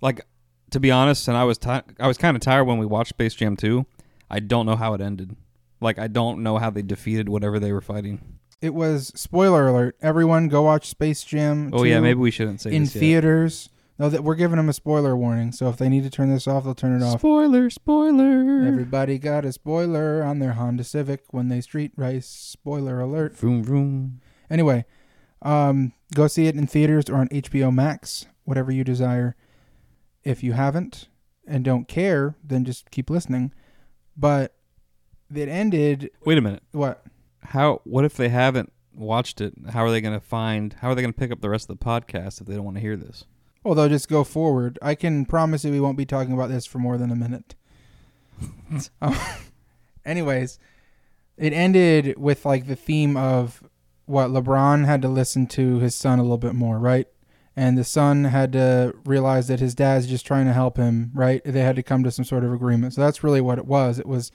Like 0.01 0.25
to 0.71 0.79
be 0.79 0.89
honest, 0.91 1.27
and 1.27 1.37
I 1.37 1.43
was 1.43 1.57
ti- 1.57 1.81
I 1.99 2.07
was 2.07 2.17
kind 2.17 2.35
of 2.35 2.41
tired 2.41 2.65
when 2.65 2.77
we 2.77 2.85
watched 2.85 3.09
Space 3.09 3.33
Jam 3.33 3.55
2. 3.55 3.85
I 4.29 4.39
don't 4.39 4.65
know 4.65 4.75
how 4.75 4.93
it 4.93 5.01
ended. 5.01 5.35
Like 5.79 5.99
I 5.99 6.07
don't 6.07 6.43
know 6.43 6.57
how 6.57 6.69
they 6.69 6.81
defeated 6.81 7.29
whatever 7.29 7.59
they 7.59 7.71
were 7.71 7.81
fighting. 7.81 8.21
it 8.61 8.73
was 8.73 9.11
spoiler 9.15 9.67
alert. 9.67 9.95
Everyone, 10.01 10.47
go 10.47 10.61
watch 10.63 10.87
Space 10.87 11.23
Jam. 11.23 11.71
Oh 11.73 11.83
yeah, 11.83 11.99
maybe 11.99 12.19
we 12.19 12.31
shouldn't 12.31 12.61
say 12.61 12.71
in 12.71 12.83
this 12.83 12.95
yet. 12.95 12.99
theaters. 12.99 13.69
No, 13.99 14.09
that 14.09 14.23
we're 14.23 14.35
giving 14.35 14.57
them 14.57 14.67
a 14.69 14.73
spoiler 14.73 15.15
warning. 15.15 15.51
So 15.51 15.69
if 15.69 15.77
they 15.77 15.87
need 15.87 16.03
to 16.03 16.09
turn 16.09 16.31
this 16.31 16.47
off, 16.47 16.63
they'll 16.63 16.73
turn 16.73 16.99
it 16.99 17.05
off. 17.05 17.19
Spoiler, 17.19 17.69
spoiler. 17.69 18.63
Everybody 18.65 19.19
got 19.19 19.45
a 19.45 19.51
spoiler 19.51 20.23
on 20.23 20.39
their 20.39 20.53
Honda 20.53 20.83
Civic 20.83 21.21
when 21.31 21.49
they 21.49 21.61
street 21.61 21.91
race. 21.95 22.25
Spoiler 22.27 22.99
alert. 22.99 23.37
Vroom 23.37 23.63
vroom. 23.63 24.21
Anyway, 24.49 24.85
um, 25.43 25.93
go 26.15 26.27
see 26.27 26.47
it 26.47 26.55
in 26.55 26.65
theaters 26.67 27.09
or 27.09 27.17
on 27.17 27.27
HBO 27.29 27.71
Max, 27.73 28.25
whatever 28.43 28.71
you 28.71 28.83
desire. 28.83 29.35
If 30.23 30.43
you 30.43 30.53
haven't 30.53 31.07
and 31.47 31.63
don't 31.63 31.87
care, 31.87 32.35
then 32.43 32.65
just 32.65 32.91
keep 32.91 33.09
listening. 33.09 33.53
But 34.15 34.53
it 35.33 35.47
ended 35.49 36.11
Wait 36.25 36.37
a 36.37 36.41
minute. 36.41 36.63
what? 36.71 37.03
How? 37.43 37.81
What 37.85 38.05
if 38.05 38.15
they 38.15 38.29
haven't 38.29 38.71
watched 38.93 39.41
it? 39.41 39.53
How 39.71 39.83
are 39.83 39.91
they 39.91 40.01
going 40.01 40.13
to 40.19 40.25
find? 40.25 40.73
How 40.73 40.89
are 40.89 40.95
they 40.95 41.01
going 41.01 41.13
to 41.13 41.19
pick 41.19 41.31
up 41.31 41.41
the 41.41 41.49
rest 41.49 41.69
of 41.69 41.79
the 41.79 41.85
podcast 41.85 42.41
if 42.41 42.47
they 42.47 42.55
don't 42.55 42.65
want 42.65 42.77
to 42.77 42.81
hear 42.81 42.95
this? 42.97 43.25
Well, 43.63 43.75
they'll 43.75 43.89
just 43.89 44.09
go 44.09 44.23
forward. 44.23 44.77
I 44.81 44.95
can 44.95 45.25
promise 45.25 45.63
you 45.63 45.71
we 45.71 45.79
won't 45.79 45.97
be 45.97 46.05
talking 46.05 46.33
about 46.33 46.49
this 46.49 46.65
for 46.65 46.79
more 46.79 46.97
than 46.97 47.11
a 47.11 47.15
minute. 47.15 47.55
Oh, 49.01 49.37
anyways, 50.05 50.59
it 51.37 51.53
ended 51.53 52.15
with 52.17 52.45
like 52.45 52.67
the 52.67 52.75
theme 52.75 53.15
of 53.17 53.63
what 54.05 54.29
LeBron 54.29 54.85
had 54.85 55.01
to 55.03 55.07
listen 55.07 55.47
to 55.47 55.79
his 55.79 55.95
son 55.95 56.19
a 56.19 56.23
little 56.23 56.37
bit 56.37 56.53
more, 56.55 56.77
right? 56.79 57.07
And 57.55 57.77
the 57.77 57.83
son 57.83 58.25
had 58.25 58.53
to 58.53 58.95
realize 59.05 59.47
that 59.49 59.59
his 59.59 59.75
dad's 59.75 60.07
just 60.07 60.25
trying 60.25 60.45
to 60.45 60.53
help 60.53 60.77
him, 60.77 61.11
right? 61.13 61.41
They 61.43 61.61
had 61.61 61.75
to 61.75 61.83
come 61.83 62.03
to 62.03 62.11
some 62.11 62.23
sort 62.25 62.45
of 62.45 62.53
agreement. 62.53 62.93
So 62.93 63.01
that's 63.01 63.23
really 63.23 63.41
what 63.41 63.57
it 63.57 63.65
was. 63.65 63.99
It 63.99 64.05
was 64.05 64.31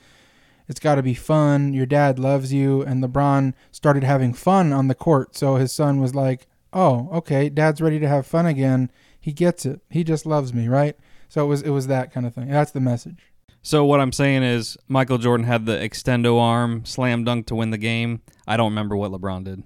it's 0.69 0.81
got 0.81 0.97
to 0.97 1.03
be 1.03 1.15
fun. 1.15 1.73
Your 1.73 1.87
dad 1.87 2.19
loves 2.19 2.53
you 2.53 2.83
and 2.83 3.03
LeBron 3.03 3.55
started 3.71 4.05
having 4.05 4.35
fun 4.35 4.73
on 4.73 4.89
the 4.89 4.95
court. 4.95 5.37
So 5.37 5.57
his 5.57 5.73
son 5.73 6.01
was 6.01 6.15
like, 6.15 6.47
oh, 6.73 7.09
okay, 7.13 7.49
Dad's 7.49 7.81
ready 7.81 7.99
to 8.01 8.09
have 8.09 8.27
fun 8.27 8.47
again. 8.47 8.91
He 9.19 9.33
gets 9.33 9.65
it. 9.65 9.81
He 9.91 10.05
just 10.05 10.27
loves 10.27 10.53
me, 10.53 10.69
right? 10.69 10.97
So 11.29 11.45
it 11.45 11.49
was 11.49 11.63
it 11.63 11.71
was 11.71 11.87
that 11.87 12.13
kind 12.13 12.27
of 12.27 12.35
thing. 12.35 12.49
That's 12.49 12.71
the 12.71 12.81
message. 12.81 13.33
So 13.63 13.85
what 13.85 14.01
I'm 14.01 14.13
saying 14.13 14.45
is 14.45 14.77
Michael 14.87 15.19
Jordan 15.19 15.47
had 15.47 15.67
the 15.67 15.73
extendo 15.73 16.41
arm 16.41 16.85
slam 16.85 17.25
dunk 17.25 17.47
to 17.47 17.57
win 17.57 17.71
the 17.71 17.79
game. 17.79 18.23
I 18.47 18.57
don't 18.57 18.71
remember 18.71 18.97
what 18.97 19.11
LeBron 19.11 19.45
did. 19.45 19.65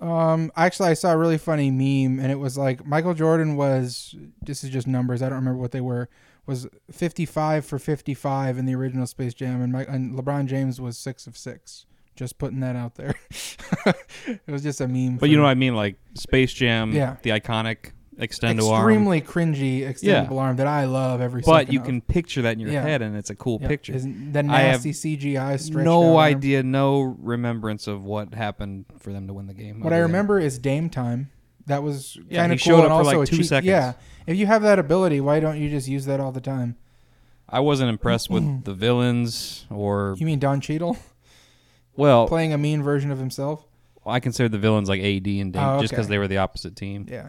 Um, 0.00 0.52
actually, 0.56 0.90
I 0.90 0.94
saw 0.94 1.12
a 1.12 1.16
really 1.16 1.38
funny 1.38 1.70
meme, 1.70 2.20
and 2.20 2.30
it 2.30 2.38
was 2.38 2.58
like 2.58 2.84
Michael 2.86 3.14
Jordan 3.14 3.56
was. 3.56 4.14
This 4.42 4.62
is 4.64 4.70
just 4.70 4.86
numbers. 4.86 5.22
I 5.22 5.28
don't 5.28 5.38
remember 5.38 5.60
what 5.60 5.72
they 5.72 5.80
were. 5.80 6.08
Was 6.46 6.68
55 6.92 7.64
for 7.66 7.78
55 7.78 8.56
in 8.58 8.66
the 8.66 8.74
original 8.76 9.06
Space 9.06 9.34
Jam, 9.34 9.60
and, 9.62 9.72
Mike, 9.72 9.88
and 9.88 10.14
LeBron 10.14 10.46
James 10.46 10.80
was 10.80 10.96
six 10.96 11.26
of 11.26 11.36
six. 11.36 11.86
Just 12.14 12.38
putting 12.38 12.60
that 12.60 12.76
out 12.76 12.94
there. 12.94 13.14
it 14.26 14.40
was 14.46 14.62
just 14.62 14.80
a 14.80 14.86
meme. 14.88 15.16
But 15.16 15.28
you 15.28 15.36
know 15.36 15.42
what 15.42 15.50
I 15.50 15.54
mean, 15.54 15.74
like 15.74 15.96
Space 16.14 16.52
Jam, 16.52 16.92
Yeah. 16.92 17.16
the 17.22 17.30
iconic 17.30 17.90
extendo 18.18 18.70
arm. 18.70 18.82
extremely 18.88 19.20
cringy 19.20 19.80
extendable 19.80 20.30
Yeah. 20.36 20.40
arm 20.40 20.56
that 20.56 20.66
I 20.66 20.84
love 20.84 21.20
every. 21.20 21.42
But 21.42 21.72
you 21.72 21.80
of. 21.80 21.86
can 21.86 22.00
picture 22.00 22.42
that 22.42 22.52
in 22.54 22.60
your 22.60 22.70
Yeah. 22.70 22.82
head, 22.82 23.02
and 23.02 23.16
it's 23.16 23.30
a 23.30 23.34
cool 23.34 23.58
Yeah, 23.60 23.68
picture. 23.68 23.94
Isn't 23.94 24.32
the 24.32 24.42
nasty 24.42 24.92
CGI 24.92 25.56
stretched 25.56 25.84
no 25.84 26.02
out 26.02 26.16
arm. 26.16 26.16
idea, 26.36 26.62
no 26.62 27.00
remembrance 27.00 27.86
of 27.86 28.02
what 28.04 28.34
happened 28.34 28.86
for 28.98 29.12
them 29.12 29.26
to 29.26 29.34
win 29.34 29.46
the 29.46 29.54
game. 29.54 29.80
What 29.80 29.92
I 29.92 29.98
remember 29.98 30.38
is 30.40 30.58
Dame 30.58 30.88
time. 30.90 31.30
That 31.66 31.82
was 31.82 32.16
Yeah, 32.30 32.42
kind 32.42 32.52
of 32.52 32.62
cool 32.62 32.74
up 32.76 32.78
and 32.84 32.88
for, 32.90 32.92
also 32.94 33.18
like, 33.20 33.28
two 33.28 33.36
cheap- 33.38 33.46
seconds. 33.46 33.68
Yeah, 33.68 33.94
if 34.26 34.36
you 34.36 34.46
have 34.46 34.62
that 34.62 34.78
ability, 34.78 35.20
why 35.20 35.40
don't 35.40 35.60
you 35.60 35.68
just 35.68 35.88
use 35.88 36.04
that 36.06 36.20
all 36.20 36.30
the 36.32 36.40
time? 36.40 36.76
I 37.48 37.58
wasn't 37.60 37.90
impressed 37.90 38.30
with 38.30 38.44
the 38.64 38.72
villains, 38.72 39.66
or 39.70 40.14
You 40.18 40.26
mean 40.26 40.38
Don 40.38 40.60
Cheadle 40.60 40.96
well, 41.96 42.26
playing 42.28 42.52
a 42.52 42.58
mean 42.58 42.82
version 42.82 43.10
of 43.10 43.18
himself? 43.18 43.64
I 44.06 44.20
consider 44.20 44.48
the 44.48 44.58
villains 44.58 44.88
like 44.88 45.00
AD 45.00 45.40
and 45.40 45.52
Dame, 45.52 45.62
Oh, 45.62 45.80
just 45.80 45.90
because 45.92 46.06
they 46.08 46.18
were 46.18 46.28
the 46.28 46.38
opposite 46.38 46.76
team. 46.76 47.06
Yeah. 47.10 47.28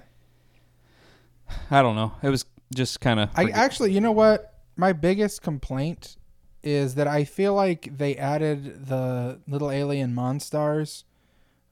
I 1.72 1.82
don't 1.82 1.96
know. 1.96 2.14
It 2.22 2.30
was 2.30 2.46
just 2.74 3.00
kind 3.02 3.20
of. 3.20 3.30
I 3.36 3.50
actually, 3.50 3.92
you 3.92 4.02
know 4.02 4.12
what? 4.12 4.54
My 4.76 4.94
biggest 4.94 5.42
complaint 5.42 6.18
is 6.64 6.96
that 6.96 7.08
I 7.08 7.24
feel 7.24 7.54
like 7.54 7.98
they 7.98 8.16
added 8.18 8.88
the 8.88 9.40
little 9.48 9.72
alien 9.72 10.14
monstars 10.14 11.04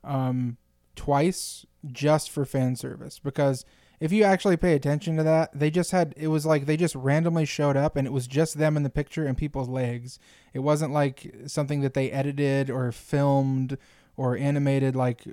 um, 0.03 0.57
twice 0.95 1.65
just 1.91 2.31
for 2.31 2.45
fan 2.45 2.75
service 2.75 3.19
because 3.19 3.65
if 3.99 4.11
you 4.11 4.23
actually 4.23 4.57
pay 4.57 4.73
attention 4.73 5.17
to 5.17 5.23
that, 5.23 5.57
they 5.57 5.69
just 5.69 5.91
had 5.91 6.13
it 6.17 6.27
was 6.27 6.45
like 6.45 6.65
they 6.65 6.77
just 6.77 6.95
randomly 6.95 7.45
showed 7.45 7.77
up 7.77 7.95
and 7.95 8.07
it 8.07 8.11
was 8.11 8.27
just 8.27 8.57
them 8.57 8.75
in 8.75 8.83
the 8.83 8.89
picture 8.89 9.25
and 9.25 9.37
people's 9.37 9.69
legs. 9.69 10.19
It 10.53 10.59
wasn't 10.59 10.93
like 10.93 11.33
something 11.47 11.81
that 11.81 11.93
they 11.93 12.11
edited 12.11 12.69
or 12.69 12.91
filmed 12.91 13.77
or 14.17 14.37
animated 14.37 14.95
like 14.95 15.23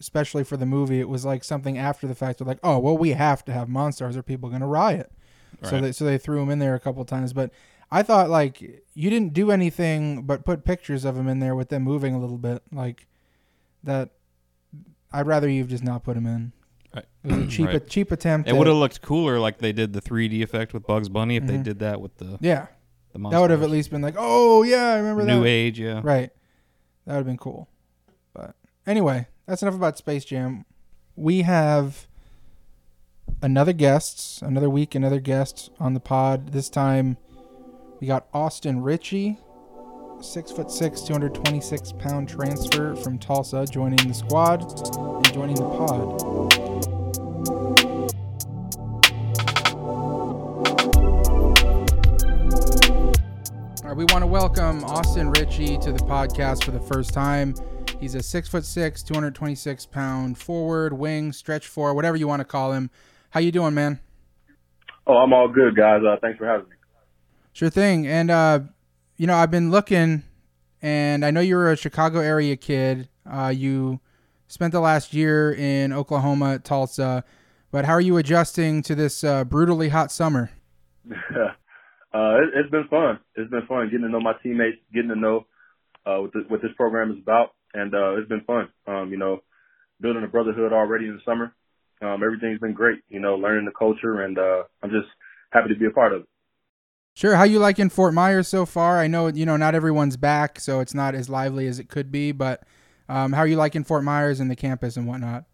especially 0.00 0.44
for 0.44 0.56
the 0.56 0.66
movie. 0.66 1.00
It 1.00 1.08
was 1.08 1.24
like 1.24 1.42
something 1.44 1.76
after 1.76 2.06
the 2.06 2.14
fact. 2.14 2.38
They're 2.38 2.46
like, 2.46 2.60
oh 2.62 2.78
well, 2.78 2.96
we 2.96 3.10
have 3.10 3.44
to 3.46 3.52
have 3.52 3.68
monsters 3.68 4.16
or 4.16 4.22
people 4.22 4.48
are 4.48 4.52
gonna 4.52 4.66
riot. 4.66 5.10
So 5.64 5.80
they 5.80 5.92
so 5.92 6.04
they 6.04 6.18
threw 6.18 6.40
him 6.40 6.50
in 6.50 6.58
there 6.60 6.74
a 6.74 6.80
couple 6.80 7.04
times, 7.04 7.32
but 7.32 7.50
I 7.90 8.02
thought 8.02 8.28
like 8.30 8.60
you 8.60 9.10
didn't 9.10 9.32
do 9.32 9.50
anything 9.50 10.22
but 10.22 10.44
put 10.44 10.64
pictures 10.64 11.04
of 11.04 11.16
him 11.16 11.26
in 11.26 11.40
there 11.40 11.54
with 11.56 11.68
them 11.70 11.82
moving 11.82 12.14
a 12.14 12.18
little 12.20 12.38
bit 12.38 12.62
like 12.72 13.06
that. 13.82 14.10
I'd 15.12 15.26
rather 15.26 15.48
you've 15.48 15.68
just 15.68 15.82
not 15.84 16.04
put 16.04 16.16
him 16.16 16.26
in. 16.26 16.52
Right. 16.94 17.06
It 17.24 17.32
was 17.32 17.38
a 17.44 17.46
cheap 17.48 17.66
Right. 17.68 17.88
cheap 17.88 18.12
attempt. 18.12 18.48
It 18.48 18.52
at- 18.52 18.58
would 18.58 18.66
have 18.66 18.76
looked 18.76 19.00
cooler, 19.02 19.40
like 19.40 19.58
they 19.58 19.72
did 19.72 19.94
the 19.94 20.00
3D 20.02 20.42
effect 20.42 20.72
with 20.74 20.86
Bugs 20.86 21.08
Bunny. 21.08 21.36
If 21.36 21.46
they 21.46 21.56
Mhm. 21.56 21.62
did 21.64 21.78
that 21.80 22.00
with 22.00 22.16
the 22.18 22.38
yeah. 22.40 22.66
the 23.14 23.18
That 23.30 23.40
would 23.40 23.50
have 23.50 23.62
at 23.62 23.70
least 23.70 23.90
been 23.90 24.02
like, 24.02 24.14
oh 24.18 24.62
yeah, 24.62 24.92
I 24.92 24.96
remember 24.98 25.22
New 25.22 25.26
that. 25.28 25.40
New 25.40 25.44
Age, 25.46 25.80
yeah. 25.80 26.00
Right. 26.04 26.30
That 27.06 27.12
would 27.14 27.16
have 27.20 27.26
been 27.26 27.38
cool. 27.38 27.68
Anyway, 28.88 29.26
that's 29.44 29.60
enough 29.60 29.74
about 29.74 29.98
Space 29.98 30.24
Jam. 30.24 30.64
We 31.14 31.42
have 31.42 32.06
another 33.42 33.74
guest, 33.74 34.40
another 34.40 34.70
week, 34.70 34.94
another 34.94 35.20
guest 35.20 35.70
on 35.78 35.92
the 35.92 36.00
pod. 36.00 36.52
This 36.52 36.70
time 36.70 37.18
we 38.00 38.06
got 38.06 38.28
Austin 38.32 38.80
Ritchie, 38.80 39.36
six 40.22 40.50
foot 40.50 40.70
six, 40.70 41.02
226 41.02 41.92
pound 41.98 42.30
transfer 42.30 42.96
from 42.96 43.18
Tulsa, 43.18 43.66
joining 43.66 44.08
the 44.08 44.14
squad 44.14 44.62
and 44.96 45.34
joining 45.34 45.56
the 45.56 45.68
pod. 45.68 46.22
All 53.82 53.88
right, 53.90 53.96
we 53.98 54.06
want 54.06 54.22
to 54.22 54.26
welcome 54.26 54.82
Austin 54.84 55.30
Ritchie 55.30 55.76
to 55.76 55.92
the 55.92 55.98
podcast 55.98 56.64
for 56.64 56.70
the 56.70 56.80
first 56.80 57.12
time. 57.12 57.54
He's 58.00 58.14
a 58.14 58.22
six 58.22 58.48
foot 58.48 58.64
six, 58.64 59.02
226 59.02 59.86
pound 59.86 60.38
forward, 60.38 60.92
wing, 60.92 61.32
stretch 61.32 61.66
four, 61.66 61.94
whatever 61.94 62.16
you 62.16 62.28
want 62.28 62.40
to 62.40 62.44
call 62.44 62.72
him. 62.72 62.90
How 63.30 63.40
you 63.40 63.50
doing, 63.50 63.74
man? 63.74 63.98
Oh, 65.06 65.16
I'm 65.16 65.32
all 65.32 65.48
good, 65.48 65.74
guys. 65.74 66.02
Uh, 66.06 66.16
thanks 66.20 66.38
for 66.38 66.46
having 66.46 66.68
me. 66.68 66.76
Sure 67.52 67.70
thing. 67.70 68.06
And 68.06 68.30
uh, 68.30 68.60
you 69.16 69.26
know, 69.26 69.34
I've 69.34 69.50
been 69.50 69.72
looking, 69.72 70.22
and 70.80 71.24
I 71.24 71.32
know 71.32 71.40
you're 71.40 71.72
a 71.72 71.76
Chicago 71.76 72.20
area 72.20 72.54
kid. 72.56 73.08
Uh, 73.28 73.52
you 73.54 73.98
spent 74.46 74.72
the 74.72 74.80
last 74.80 75.12
year 75.12 75.52
in 75.52 75.92
Oklahoma 75.92 76.54
at 76.54 76.64
Tulsa, 76.64 77.24
but 77.72 77.84
how 77.84 77.94
are 77.94 78.00
you 78.00 78.16
adjusting 78.16 78.80
to 78.82 78.94
this 78.94 79.24
uh, 79.24 79.42
brutally 79.42 79.88
hot 79.88 80.12
summer? 80.12 80.52
uh, 81.10 81.48
it, 82.14 82.50
it's 82.54 82.70
been 82.70 82.86
fun. 82.88 83.18
It's 83.34 83.50
been 83.50 83.66
fun 83.66 83.86
getting 83.86 84.02
to 84.02 84.08
know 84.08 84.20
my 84.20 84.34
teammates, 84.40 84.78
getting 84.94 85.10
to 85.10 85.16
know 85.16 85.46
uh, 86.06 86.22
what, 86.22 86.32
the, 86.32 86.44
what 86.46 86.62
this 86.62 86.70
program 86.76 87.10
is 87.10 87.18
about, 87.18 87.54
and 87.74 87.94
uh, 87.94 88.16
it's 88.16 88.28
been 88.28 88.42
fun. 88.42 88.68
Um, 88.86 89.10
you 89.10 89.18
know, 89.18 89.42
building 90.00 90.24
a 90.24 90.28
brotherhood 90.28 90.72
already 90.72 91.06
in 91.06 91.14
the 91.14 91.22
summer. 91.24 91.54
Um, 92.00 92.22
everything's 92.22 92.60
been 92.60 92.74
great. 92.74 93.00
You 93.08 93.20
know, 93.20 93.34
learning 93.34 93.64
the 93.64 93.72
culture, 93.72 94.22
and 94.22 94.38
uh, 94.38 94.64
I'm 94.82 94.90
just 94.90 95.08
happy 95.50 95.68
to 95.68 95.78
be 95.78 95.86
a 95.86 95.90
part 95.90 96.12
of 96.12 96.22
it. 96.22 96.28
Sure. 97.14 97.34
How 97.34 97.42
you 97.42 97.58
liking 97.58 97.88
Fort 97.88 98.14
Myers 98.14 98.46
so 98.46 98.64
far? 98.64 99.00
I 99.00 99.08
know 99.08 99.26
you 99.26 99.44
know 99.44 99.56
not 99.56 99.74
everyone's 99.74 100.16
back, 100.16 100.60
so 100.60 100.80
it's 100.80 100.94
not 100.94 101.14
as 101.14 101.28
lively 101.28 101.66
as 101.66 101.78
it 101.78 101.88
could 101.88 102.12
be. 102.12 102.30
But 102.30 102.62
um, 103.08 103.32
how 103.32 103.40
are 103.40 103.46
you 103.46 103.56
liking 103.56 103.84
Fort 103.84 104.04
Myers 104.04 104.38
and 104.38 104.50
the 104.50 104.56
campus 104.56 104.96
and 104.96 105.06
whatnot? 105.06 105.44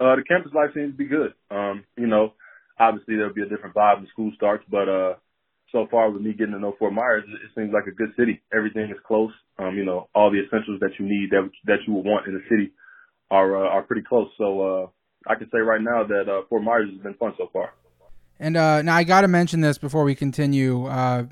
Uh, 0.00 0.16
the 0.16 0.24
campus 0.26 0.52
life 0.54 0.70
seems 0.74 0.92
to 0.92 0.96
be 0.96 1.04
good. 1.04 1.34
Um, 1.50 1.84
you 1.96 2.06
know, 2.06 2.32
obviously 2.78 3.16
there'll 3.16 3.34
be 3.34 3.42
a 3.42 3.48
different 3.48 3.74
vibe 3.74 3.98
when 3.98 4.08
school 4.08 4.32
starts, 4.34 4.64
but 4.68 4.88
uh, 4.88 5.14
so 5.72 5.86
far 5.90 6.10
with 6.10 6.22
me 6.22 6.32
getting 6.32 6.52
to 6.52 6.60
know 6.60 6.74
Fort 6.78 6.92
Myers, 6.92 7.24
it, 7.26 7.50
seems 7.58 7.72
like 7.72 7.86
a 7.86 7.90
good 7.90 8.10
city. 8.16 8.40
Everything 8.54 8.84
is 8.90 8.98
close. 9.06 9.32
Um, 9.58 9.76
you 9.76 9.84
know, 9.84 10.08
all 10.14 10.30
the 10.30 10.40
essentials 10.44 10.78
that 10.80 10.90
you 10.98 11.06
need 11.06 11.30
that 11.30 11.50
that 11.64 11.78
you 11.86 11.94
would 11.94 12.04
want 12.04 12.26
in 12.28 12.36
a 12.36 12.48
city 12.48 12.72
are 13.30 13.56
uh, 13.56 13.68
are 13.68 13.82
pretty 13.82 14.02
close. 14.06 14.28
So 14.38 14.60
uh, 14.60 14.86
I 15.26 15.34
can 15.34 15.48
say 15.50 15.58
right 15.58 15.80
now 15.80 16.04
that 16.04 16.28
uh, 16.28 16.42
Fort 16.48 16.62
Myers 16.62 16.90
has 16.92 17.00
been 17.02 17.14
fun 17.14 17.32
so 17.38 17.48
far. 17.52 17.72
And 18.38 18.56
uh, 18.56 18.82
now 18.82 18.96
I 18.96 19.04
got 19.04 19.22
to 19.22 19.28
mention 19.28 19.60
this 19.60 19.78
before 19.78 20.04
we 20.04 20.14
continue. 20.14 20.86
Uh, 20.86 21.26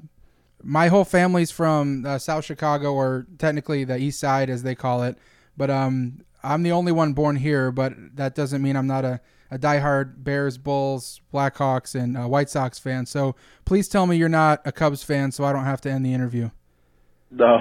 my 0.62 0.88
whole 0.88 1.04
family's 1.04 1.50
from 1.50 2.04
uh, 2.06 2.18
South 2.18 2.44
Chicago, 2.44 2.92
or 2.92 3.26
technically 3.38 3.84
the 3.84 3.96
East 3.96 4.20
Side, 4.20 4.50
as 4.50 4.62
they 4.62 4.74
call 4.74 5.02
it. 5.02 5.18
But 5.56 5.70
um, 5.70 6.24
I'm 6.42 6.62
the 6.62 6.72
only 6.72 6.92
one 6.92 7.12
born 7.12 7.36
here. 7.36 7.70
But 7.72 7.94
that 8.14 8.34
doesn't 8.34 8.62
mean 8.62 8.76
I'm 8.76 8.86
not 8.86 9.04
a, 9.04 9.20
a 9.50 9.58
diehard 9.58 10.22
Bears, 10.22 10.58
Bulls, 10.58 11.20
Blackhawks, 11.32 11.94
and 11.94 12.16
uh, 12.16 12.26
White 12.26 12.48
Sox 12.48 12.78
fan. 12.78 13.06
So 13.06 13.34
please 13.64 13.88
tell 13.88 14.06
me 14.06 14.16
you're 14.16 14.28
not 14.28 14.60
a 14.64 14.72
Cubs 14.72 15.02
fan, 15.02 15.32
so 15.32 15.44
I 15.44 15.52
don't 15.52 15.64
have 15.64 15.80
to 15.82 15.90
end 15.90 16.04
the 16.04 16.14
interview. 16.14 16.50
No, 17.30 17.58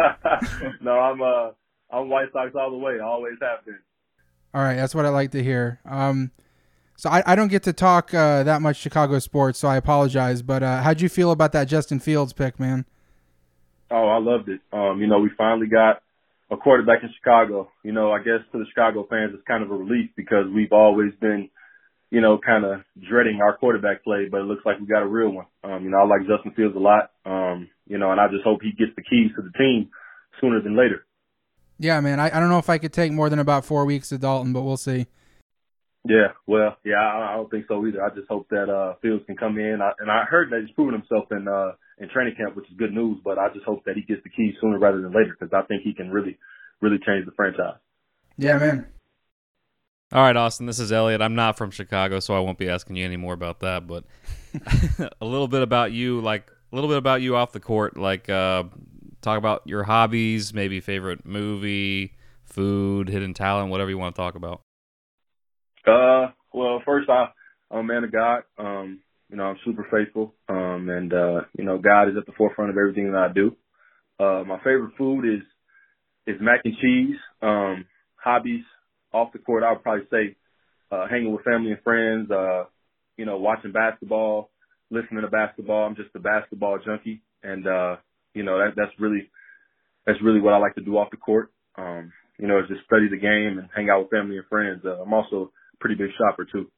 no, 0.80 0.92
I'm 0.92 1.22
uh, 1.22 1.50
I'm 1.90 2.08
White 2.08 2.32
Sox 2.32 2.52
all 2.54 2.70
the 2.70 2.76
way. 2.76 2.98
Always 3.00 3.34
have 3.40 3.64
been. 3.64 3.78
All 4.54 4.62
right, 4.62 4.76
that's 4.76 4.94
what 4.94 5.06
I 5.06 5.08
like 5.08 5.30
to 5.32 5.42
hear. 5.42 5.80
Um, 5.84 6.30
so 6.96 7.08
I, 7.08 7.22
I 7.26 7.34
don't 7.34 7.48
get 7.48 7.62
to 7.64 7.72
talk 7.72 8.12
uh, 8.12 8.42
that 8.42 8.60
much 8.60 8.76
Chicago 8.76 9.18
sports, 9.18 9.58
so 9.58 9.68
I 9.68 9.76
apologize. 9.76 10.42
But 10.42 10.62
uh, 10.62 10.82
how'd 10.82 11.00
you 11.00 11.08
feel 11.08 11.30
about 11.30 11.52
that 11.52 11.64
Justin 11.64 12.00
Fields 12.00 12.32
pick, 12.32 12.60
man? 12.60 12.84
Oh, 13.90 14.08
I 14.08 14.18
loved 14.18 14.48
it. 14.48 14.60
Um, 14.72 15.00
you 15.00 15.06
know, 15.06 15.18
we 15.18 15.30
finally 15.36 15.66
got 15.66 16.02
a 16.52 16.56
quarterback 16.56 17.02
in 17.02 17.10
Chicago. 17.16 17.70
You 17.82 17.92
know, 17.92 18.12
I 18.12 18.18
guess 18.18 18.44
to 18.52 18.58
the 18.58 18.66
Chicago 18.68 19.06
fans, 19.08 19.32
it's 19.34 19.46
kind 19.48 19.64
of 19.64 19.70
a 19.70 19.74
relief 19.74 20.10
because 20.16 20.46
we've 20.54 20.72
always 20.72 21.12
been, 21.20 21.48
you 22.10 22.20
know, 22.20 22.38
kind 22.38 22.64
of 22.64 22.82
dreading 23.08 23.40
our 23.42 23.56
quarterback 23.56 24.04
play, 24.04 24.28
but 24.30 24.42
it 24.42 24.44
looks 24.44 24.64
like 24.66 24.78
we 24.78 24.86
got 24.86 25.02
a 25.02 25.08
real 25.08 25.30
one. 25.30 25.46
Um, 25.64 25.82
you 25.82 25.90
know, 25.90 25.98
I 25.98 26.04
like 26.04 26.28
Justin 26.28 26.52
Fields 26.54 26.76
a 26.76 26.78
lot. 26.78 27.10
Um, 27.24 27.70
you 27.86 27.96
know, 27.96 28.12
and 28.12 28.20
I 28.20 28.28
just 28.28 28.44
hope 28.44 28.60
he 28.62 28.72
gets 28.72 28.94
the 28.94 29.02
keys 29.02 29.32
to 29.34 29.42
the 29.42 29.58
team 29.58 29.90
sooner 30.40 30.60
than 30.60 30.76
later. 30.76 31.06
Yeah, 31.78 31.98
man. 32.00 32.20
I, 32.20 32.26
I 32.26 32.38
don't 32.38 32.50
know 32.50 32.58
if 32.58 32.68
I 32.68 32.78
could 32.78 32.92
take 32.92 33.12
more 33.12 33.30
than 33.30 33.38
about 33.38 33.64
four 33.64 33.86
weeks 33.86 34.12
of 34.12 34.20
Dalton, 34.20 34.52
but 34.52 34.62
we'll 34.62 34.76
see. 34.76 35.06
Yeah, 36.04 36.32
well, 36.46 36.76
yeah, 36.84 36.96
I, 36.96 37.32
I 37.32 37.36
don't 37.36 37.50
think 37.50 37.66
so 37.68 37.84
either. 37.86 38.04
I 38.04 38.14
just 38.14 38.28
hope 38.28 38.48
that 38.50 38.68
uh 38.68 38.94
Fields 39.00 39.24
can 39.26 39.36
come 39.36 39.56
in. 39.58 39.80
I, 39.80 39.92
and 40.00 40.10
I 40.10 40.24
heard 40.24 40.50
that 40.50 40.62
he's 40.66 40.74
proven 40.74 40.94
himself 40.94 41.26
in 41.30 41.46
uh 41.48 41.72
in 42.02 42.08
training 42.08 42.34
camp, 42.36 42.56
which 42.56 42.66
is 42.66 42.76
good 42.76 42.92
news. 42.92 43.18
But 43.24 43.38
I 43.38 43.48
just 43.54 43.64
hope 43.64 43.84
that 43.84 43.94
he 43.94 44.02
gets 44.02 44.22
the 44.24 44.30
keys 44.30 44.54
sooner 44.60 44.78
rather 44.78 45.00
than 45.00 45.12
later 45.12 45.36
because 45.38 45.54
I 45.54 45.66
think 45.66 45.82
he 45.82 45.94
can 45.94 46.10
really, 46.10 46.36
really 46.80 46.98
change 46.98 47.24
the 47.24 47.32
franchise. 47.32 47.78
Yeah, 48.36 48.58
man. 48.58 48.86
All 50.12 50.22
right, 50.22 50.36
Austin, 50.36 50.66
this 50.66 50.78
is 50.78 50.92
Elliot. 50.92 51.22
I'm 51.22 51.34
not 51.34 51.56
from 51.56 51.70
Chicago, 51.70 52.20
so 52.20 52.36
I 52.36 52.40
won't 52.40 52.58
be 52.58 52.68
asking 52.68 52.96
you 52.96 53.04
any 53.04 53.16
more 53.16 53.32
about 53.32 53.60
that, 53.60 53.86
but 53.86 54.04
a 55.20 55.24
little 55.24 55.48
bit 55.48 55.62
about 55.62 55.92
you, 55.92 56.20
like 56.20 56.50
a 56.70 56.74
little 56.74 56.90
bit 56.90 56.98
about 56.98 57.22
you 57.22 57.36
off 57.36 57.52
the 57.52 57.60
court, 57.60 57.96
like 57.96 58.28
uh, 58.28 58.64
talk 59.22 59.38
about 59.38 59.62
your 59.64 59.84
hobbies, 59.84 60.52
maybe 60.52 60.80
favorite 60.80 61.24
movie, 61.24 62.14
food, 62.44 63.08
hidden 63.08 63.32
talent, 63.32 63.70
whatever 63.70 63.88
you 63.88 63.96
want 63.96 64.14
to 64.14 64.20
talk 64.20 64.34
about. 64.34 64.60
Uh, 65.86 66.32
well, 66.52 66.82
first 66.84 67.08
I, 67.08 67.28
I'm 67.70 67.78
a 67.78 67.82
man 67.84 68.04
of 68.04 68.12
God. 68.12 68.42
Um, 68.58 69.00
you 69.32 69.38
know, 69.38 69.44
I'm 69.44 69.56
super 69.64 69.86
faithful. 69.90 70.34
Um, 70.46 70.90
and, 70.90 71.12
uh, 71.12 71.40
you 71.56 71.64
know, 71.64 71.78
God 71.78 72.10
is 72.10 72.16
at 72.18 72.26
the 72.26 72.32
forefront 72.36 72.70
of 72.70 72.76
everything 72.76 73.10
that 73.10 73.30
I 73.30 73.32
do. 73.32 73.56
Uh, 74.20 74.44
my 74.46 74.58
favorite 74.58 74.92
food 74.98 75.24
is, 75.24 75.42
is 76.26 76.40
mac 76.40 76.60
and 76.64 76.74
cheese. 76.76 77.16
Um, 77.40 77.86
hobbies 78.22 78.62
off 79.10 79.32
the 79.32 79.38
court, 79.38 79.64
I 79.64 79.72
would 79.72 79.82
probably 79.82 80.04
say, 80.10 80.36
uh, 80.92 81.08
hanging 81.08 81.32
with 81.32 81.44
family 81.44 81.72
and 81.72 81.82
friends, 81.82 82.30
uh, 82.30 82.64
you 83.16 83.24
know, 83.24 83.38
watching 83.38 83.72
basketball, 83.72 84.50
listening 84.90 85.22
to 85.22 85.28
basketball. 85.28 85.86
I'm 85.86 85.96
just 85.96 86.14
a 86.14 86.18
basketball 86.18 86.78
junkie. 86.84 87.22
And, 87.42 87.66
uh, 87.66 87.96
you 88.34 88.42
know, 88.42 88.58
that, 88.58 88.74
that's 88.76 88.92
really, 89.00 89.30
that's 90.06 90.22
really 90.22 90.40
what 90.40 90.52
I 90.52 90.58
like 90.58 90.74
to 90.74 90.82
do 90.82 90.98
off 90.98 91.10
the 91.10 91.16
court. 91.16 91.50
Um, 91.76 92.12
you 92.38 92.46
know, 92.46 92.58
is 92.58 92.68
just 92.68 92.84
study 92.84 93.08
the 93.08 93.16
game 93.16 93.58
and 93.58 93.70
hang 93.74 93.88
out 93.88 94.02
with 94.02 94.10
family 94.10 94.36
and 94.36 94.46
friends. 94.46 94.82
Uh, 94.84 95.00
I'm 95.00 95.14
also 95.14 95.50
a 95.72 95.76
pretty 95.80 95.94
big 95.94 96.10
shopper 96.18 96.44
too. 96.44 96.70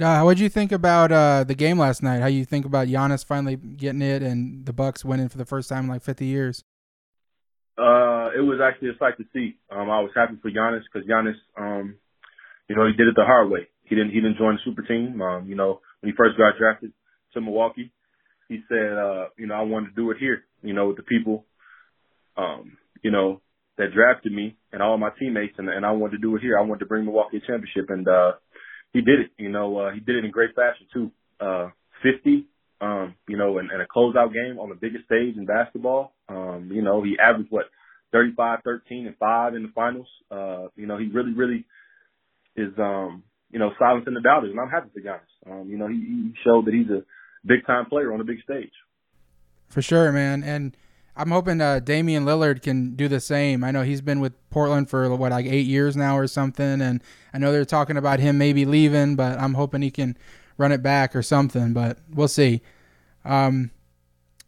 Uh, 0.00 0.22
what 0.22 0.36
did 0.36 0.42
you 0.42 0.48
think 0.48 0.72
about 0.72 1.12
uh, 1.12 1.44
the 1.44 1.54
game 1.54 1.78
last 1.78 2.02
night? 2.02 2.20
How 2.20 2.26
you 2.26 2.44
think 2.44 2.64
about 2.64 2.88
Giannis 2.88 3.24
finally 3.24 3.56
getting 3.56 4.00
it 4.00 4.22
and 4.22 4.64
the 4.64 4.72
Bucks 4.72 5.04
winning 5.04 5.28
for 5.28 5.38
the 5.38 5.44
first 5.44 5.68
time 5.68 5.84
in 5.84 5.90
like 5.90 6.02
50 6.02 6.24
years? 6.24 6.64
Uh, 7.76 8.32
it 8.36 8.40
was 8.40 8.60
actually 8.62 8.88
a 8.88 8.98
sight 8.98 9.16
to 9.18 9.24
see. 9.32 9.56
Um, 9.70 9.90
I 9.90 10.00
was 10.00 10.10
happy 10.14 10.34
for 10.40 10.50
Giannis 10.50 10.82
because 10.92 11.08
Giannis, 11.08 11.36
um, 11.58 11.96
you 12.68 12.76
know, 12.76 12.86
he 12.86 12.92
did 12.92 13.08
it 13.08 13.14
the 13.16 13.24
hard 13.24 13.50
way. 13.50 13.68
He 13.84 13.94
didn't 13.94 14.10
he 14.10 14.20
didn't 14.20 14.38
join 14.38 14.54
the 14.54 14.60
super 14.64 14.82
team. 14.82 15.20
Um, 15.20 15.46
you 15.46 15.56
know, 15.56 15.80
when 16.00 16.12
he 16.12 16.16
first 16.16 16.38
got 16.38 16.58
drafted 16.58 16.92
to 17.34 17.40
Milwaukee, 17.40 17.92
he 18.48 18.60
said, 18.68 18.92
uh, 18.96 19.28
you 19.36 19.46
know, 19.46 19.54
I 19.54 19.62
wanted 19.62 19.90
to 19.90 19.94
do 19.94 20.10
it 20.10 20.16
here. 20.18 20.44
You 20.62 20.72
know, 20.72 20.88
with 20.88 20.96
the 20.96 21.02
people, 21.02 21.44
um, 22.36 22.78
you 23.02 23.10
know, 23.10 23.40
that 23.78 23.92
drafted 23.94 24.32
me 24.32 24.56
and 24.72 24.82
all 24.82 24.96
my 24.96 25.10
teammates, 25.18 25.54
and, 25.58 25.68
and 25.68 25.84
I 25.84 25.92
wanted 25.92 26.16
to 26.16 26.22
do 26.22 26.36
it 26.36 26.42
here. 26.42 26.58
I 26.58 26.62
wanted 26.62 26.80
to 26.80 26.86
bring 26.86 27.04
Milwaukee 27.04 27.38
a 27.38 27.40
championship, 27.40 27.90
and 27.90 28.06
uh, 28.06 28.32
he 28.92 29.00
did 29.00 29.20
it. 29.20 29.30
You 29.38 29.48
know, 29.48 29.78
uh, 29.78 29.92
he 29.92 30.00
did 30.00 30.16
it 30.16 30.24
in 30.24 30.30
great 30.30 30.54
fashion 30.54 30.86
too. 30.92 31.10
Uh, 31.40 31.70
50, 32.02 32.46
um, 32.80 33.14
you 33.28 33.36
know, 33.36 33.58
in, 33.58 33.70
and 33.70 33.80
a 33.80 33.86
closeout 33.86 34.32
game 34.32 34.58
on 34.58 34.68
the 34.68 34.74
biggest 34.74 35.04
stage 35.06 35.36
in 35.36 35.46
basketball. 35.46 36.12
Um, 36.28 36.70
you 36.72 36.82
know, 36.82 37.02
he 37.02 37.16
averaged 37.18 37.50
what 37.50 37.66
35, 38.12 38.60
13, 38.64 39.06
and 39.06 39.16
five 39.16 39.54
in 39.54 39.62
the 39.62 39.72
finals. 39.74 40.08
Uh, 40.30 40.68
you 40.76 40.86
know, 40.86 40.98
he 40.98 41.08
really, 41.08 41.32
really 41.32 41.64
is, 42.56 42.72
um, 42.78 43.22
you 43.50 43.58
know, 43.58 43.70
silencing 43.78 44.14
the 44.14 44.20
doubters, 44.20 44.50
and 44.50 44.60
I'm 44.60 44.68
happy 44.68 44.90
for 44.92 45.00
Giannis. 45.00 45.50
Um, 45.50 45.68
you 45.68 45.78
know, 45.78 45.88
he, 45.88 45.94
he 45.94 46.32
showed 46.44 46.66
that 46.66 46.74
he's 46.74 46.90
a 46.90 47.02
big 47.46 47.66
time 47.66 47.86
player 47.86 48.12
on 48.12 48.20
a 48.20 48.24
big 48.24 48.42
stage. 48.42 48.72
For 49.68 49.80
sure, 49.80 50.12
man, 50.12 50.42
and 50.42 50.76
I'm 51.14 51.30
hoping 51.30 51.60
uh, 51.60 51.80
Damian 51.80 52.24
Lillard 52.24 52.62
can 52.62 52.94
do 52.94 53.06
the 53.06 53.20
same. 53.20 53.62
I 53.62 53.70
know 53.70 53.82
he's 53.82 54.00
been 54.00 54.20
with 54.20 54.32
Portland 54.48 54.88
for 54.88 55.14
what 55.14 55.30
like 55.30 55.46
eight 55.46 55.66
years 55.66 55.96
now 55.96 56.16
or 56.16 56.26
something, 56.26 56.80
and 56.80 57.02
I 57.34 57.38
know 57.38 57.52
they're 57.52 57.64
talking 57.66 57.98
about 57.98 58.18
him 58.18 58.38
maybe 58.38 58.64
leaving, 58.64 59.14
but 59.14 59.38
I'm 59.38 59.54
hoping 59.54 59.82
he 59.82 59.90
can 59.90 60.16
run 60.56 60.72
it 60.72 60.82
back 60.82 61.14
or 61.14 61.22
something. 61.22 61.74
But 61.74 61.98
we'll 62.10 62.28
see. 62.28 62.62
Um, 63.26 63.70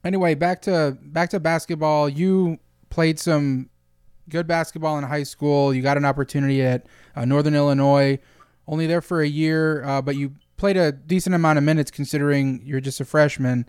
anyway, 0.04 0.34
back 0.34 0.62
to 0.62 0.96
back 1.02 1.30
to 1.30 1.40
basketball. 1.40 2.08
You 2.08 2.58
played 2.88 3.18
some 3.18 3.68
good 4.30 4.46
basketball 4.46 4.96
in 4.96 5.04
high 5.04 5.22
school. 5.22 5.74
You 5.74 5.82
got 5.82 5.98
an 5.98 6.06
opportunity 6.06 6.62
at 6.62 6.86
uh, 7.14 7.26
Northern 7.26 7.54
Illinois, 7.54 8.18
only 8.66 8.86
there 8.86 9.02
for 9.02 9.20
a 9.20 9.28
year, 9.28 9.84
uh, 9.84 10.00
but 10.00 10.16
you 10.16 10.32
played 10.56 10.78
a 10.78 10.92
decent 10.92 11.34
amount 11.34 11.58
of 11.58 11.64
minutes 11.64 11.90
considering 11.90 12.62
you're 12.64 12.80
just 12.80 13.00
a 13.00 13.04
freshman. 13.04 13.68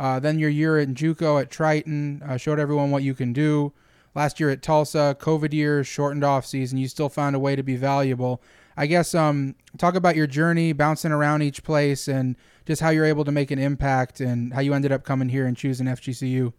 Uh, 0.00 0.18
then 0.18 0.38
your 0.38 0.48
year 0.48 0.78
in 0.78 0.94
JUCO 0.94 1.42
at 1.42 1.50
Triton 1.50 2.22
uh, 2.26 2.38
showed 2.38 2.58
everyone 2.58 2.90
what 2.90 3.02
you 3.02 3.12
can 3.12 3.34
do. 3.34 3.74
Last 4.14 4.40
year 4.40 4.48
at 4.48 4.62
Tulsa, 4.62 5.14
COVID 5.20 5.52
year, 5.52 5.84
shortened 5.84 6.24
off 6.24 6.46
season, 6.46 6.78
you 6.78 6.88
still 6.88 7.10
found 7.10 7.36
a 7.36 7.38
way 7.38 7.54
to 7.54 7.62
be 7.62 7.76
valuable. 7.76 8.42
I 8.78 8.86
guess 8.86 9.14
um, 9.14 9.56
talk 9.76 9.94
about 9.94 10.16
your 10.16 10.26
journey, 10.26 10.72
bouncing 10.72 11.12
around 11.12 11.42
each 11.42 11.62
place, 11.62 12.08
and 12.08 12.34
just 12.64 12.80
how 12.80 12.88
you're 12.88 13.04
able 13.04 13.26
to 13.26 13.30
make 13.30 13.50
an 13.50 13.58
impact, 13.58 14.20
and 14.20 14.54
how 14.54 14.62
you 14.62 14.72
ended 14.72 14.90
up 14.90 15.04
coming 15.04 15.28
here 15.28 15.46
and 15.46 15.54
choosing 15.54 15.86
FGCU. 15.86 16.54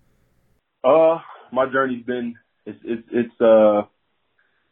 Uh, 0.83 1.17
my 1.51 1.65
journey's 1.65 2.05
been 2.05 2.35
it's 2.67 2.79
it's 2.83 3.07
it's 3.11 3.41
uh 3.41 3.81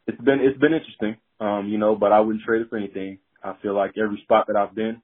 it's 0.06 0.20
been 0.20 0.38
it's 0.40 0.58
been 0.58 0.74
interesting, 0.74 1.16
um, 1.40 1.68
you 1.68 1.78
know, 1.78 1.96
but 1.96 2.12
I 2.12 2.20
wouldn't 2.20 2.44
trade 2.44 2.62
it 2.62 2.70
for 2.70 2.76
anything. 2.76 3.18
I 3.42 3.54
feel 3.62 3.74
like 3.74 3.94
every 3.98 4.20
spot 4.22 4.46
that 4.46 4.54
I've 4.54 4.76
been, 4.76 5.02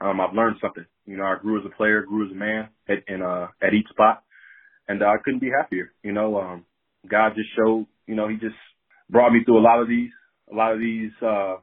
um, 0.00 0.20
I've 0.20 0.34
learned 0.34 0.56
something. 0.60 0.84
You 1.06 1.16
know, 1.16 1.24
I 1.24 1.36
grew 1.40 1.58
as 1.58 1.66
a 1.66 1.76
player, 1.76 2.02
grew 2.02 2.26
as 2.26 2.32
a 2.32 2.34
man 2.34 2.68
at, 2.88 2.98
in, 3.08 3.22
uh, 3.22 3.48
at 3.62 3.74
each 3.74 3.88
spot. 3.88 4.22
And 4.88 5.02
uh, 5.02 5.06
I 5.06 5.16
couldn't 5.24 5.40
be 5.40 5.50
happier. 5.50 5.92
You 6.02 6.12
know, 6.12 6.38
um, 6.38 6.64
God 7.08 7.32
just 7.34 7.48
showed, 7.56 7.86
you 8.06 8.14
know, 8.14 8.28
he 8.28 8.36
just 8.36 8.56
brought 9.10 9.32
me 9.32 9.40
through 9.44 9.58
a 9.58 9.60
lot 9.60 9.80
of 9.80 9.88
these, 9.88 10.10
a 10.52 10.54
lot 10.54 10.72
of 10.72 10.80
these, 10.80 11.10
uh, 11.22 11.56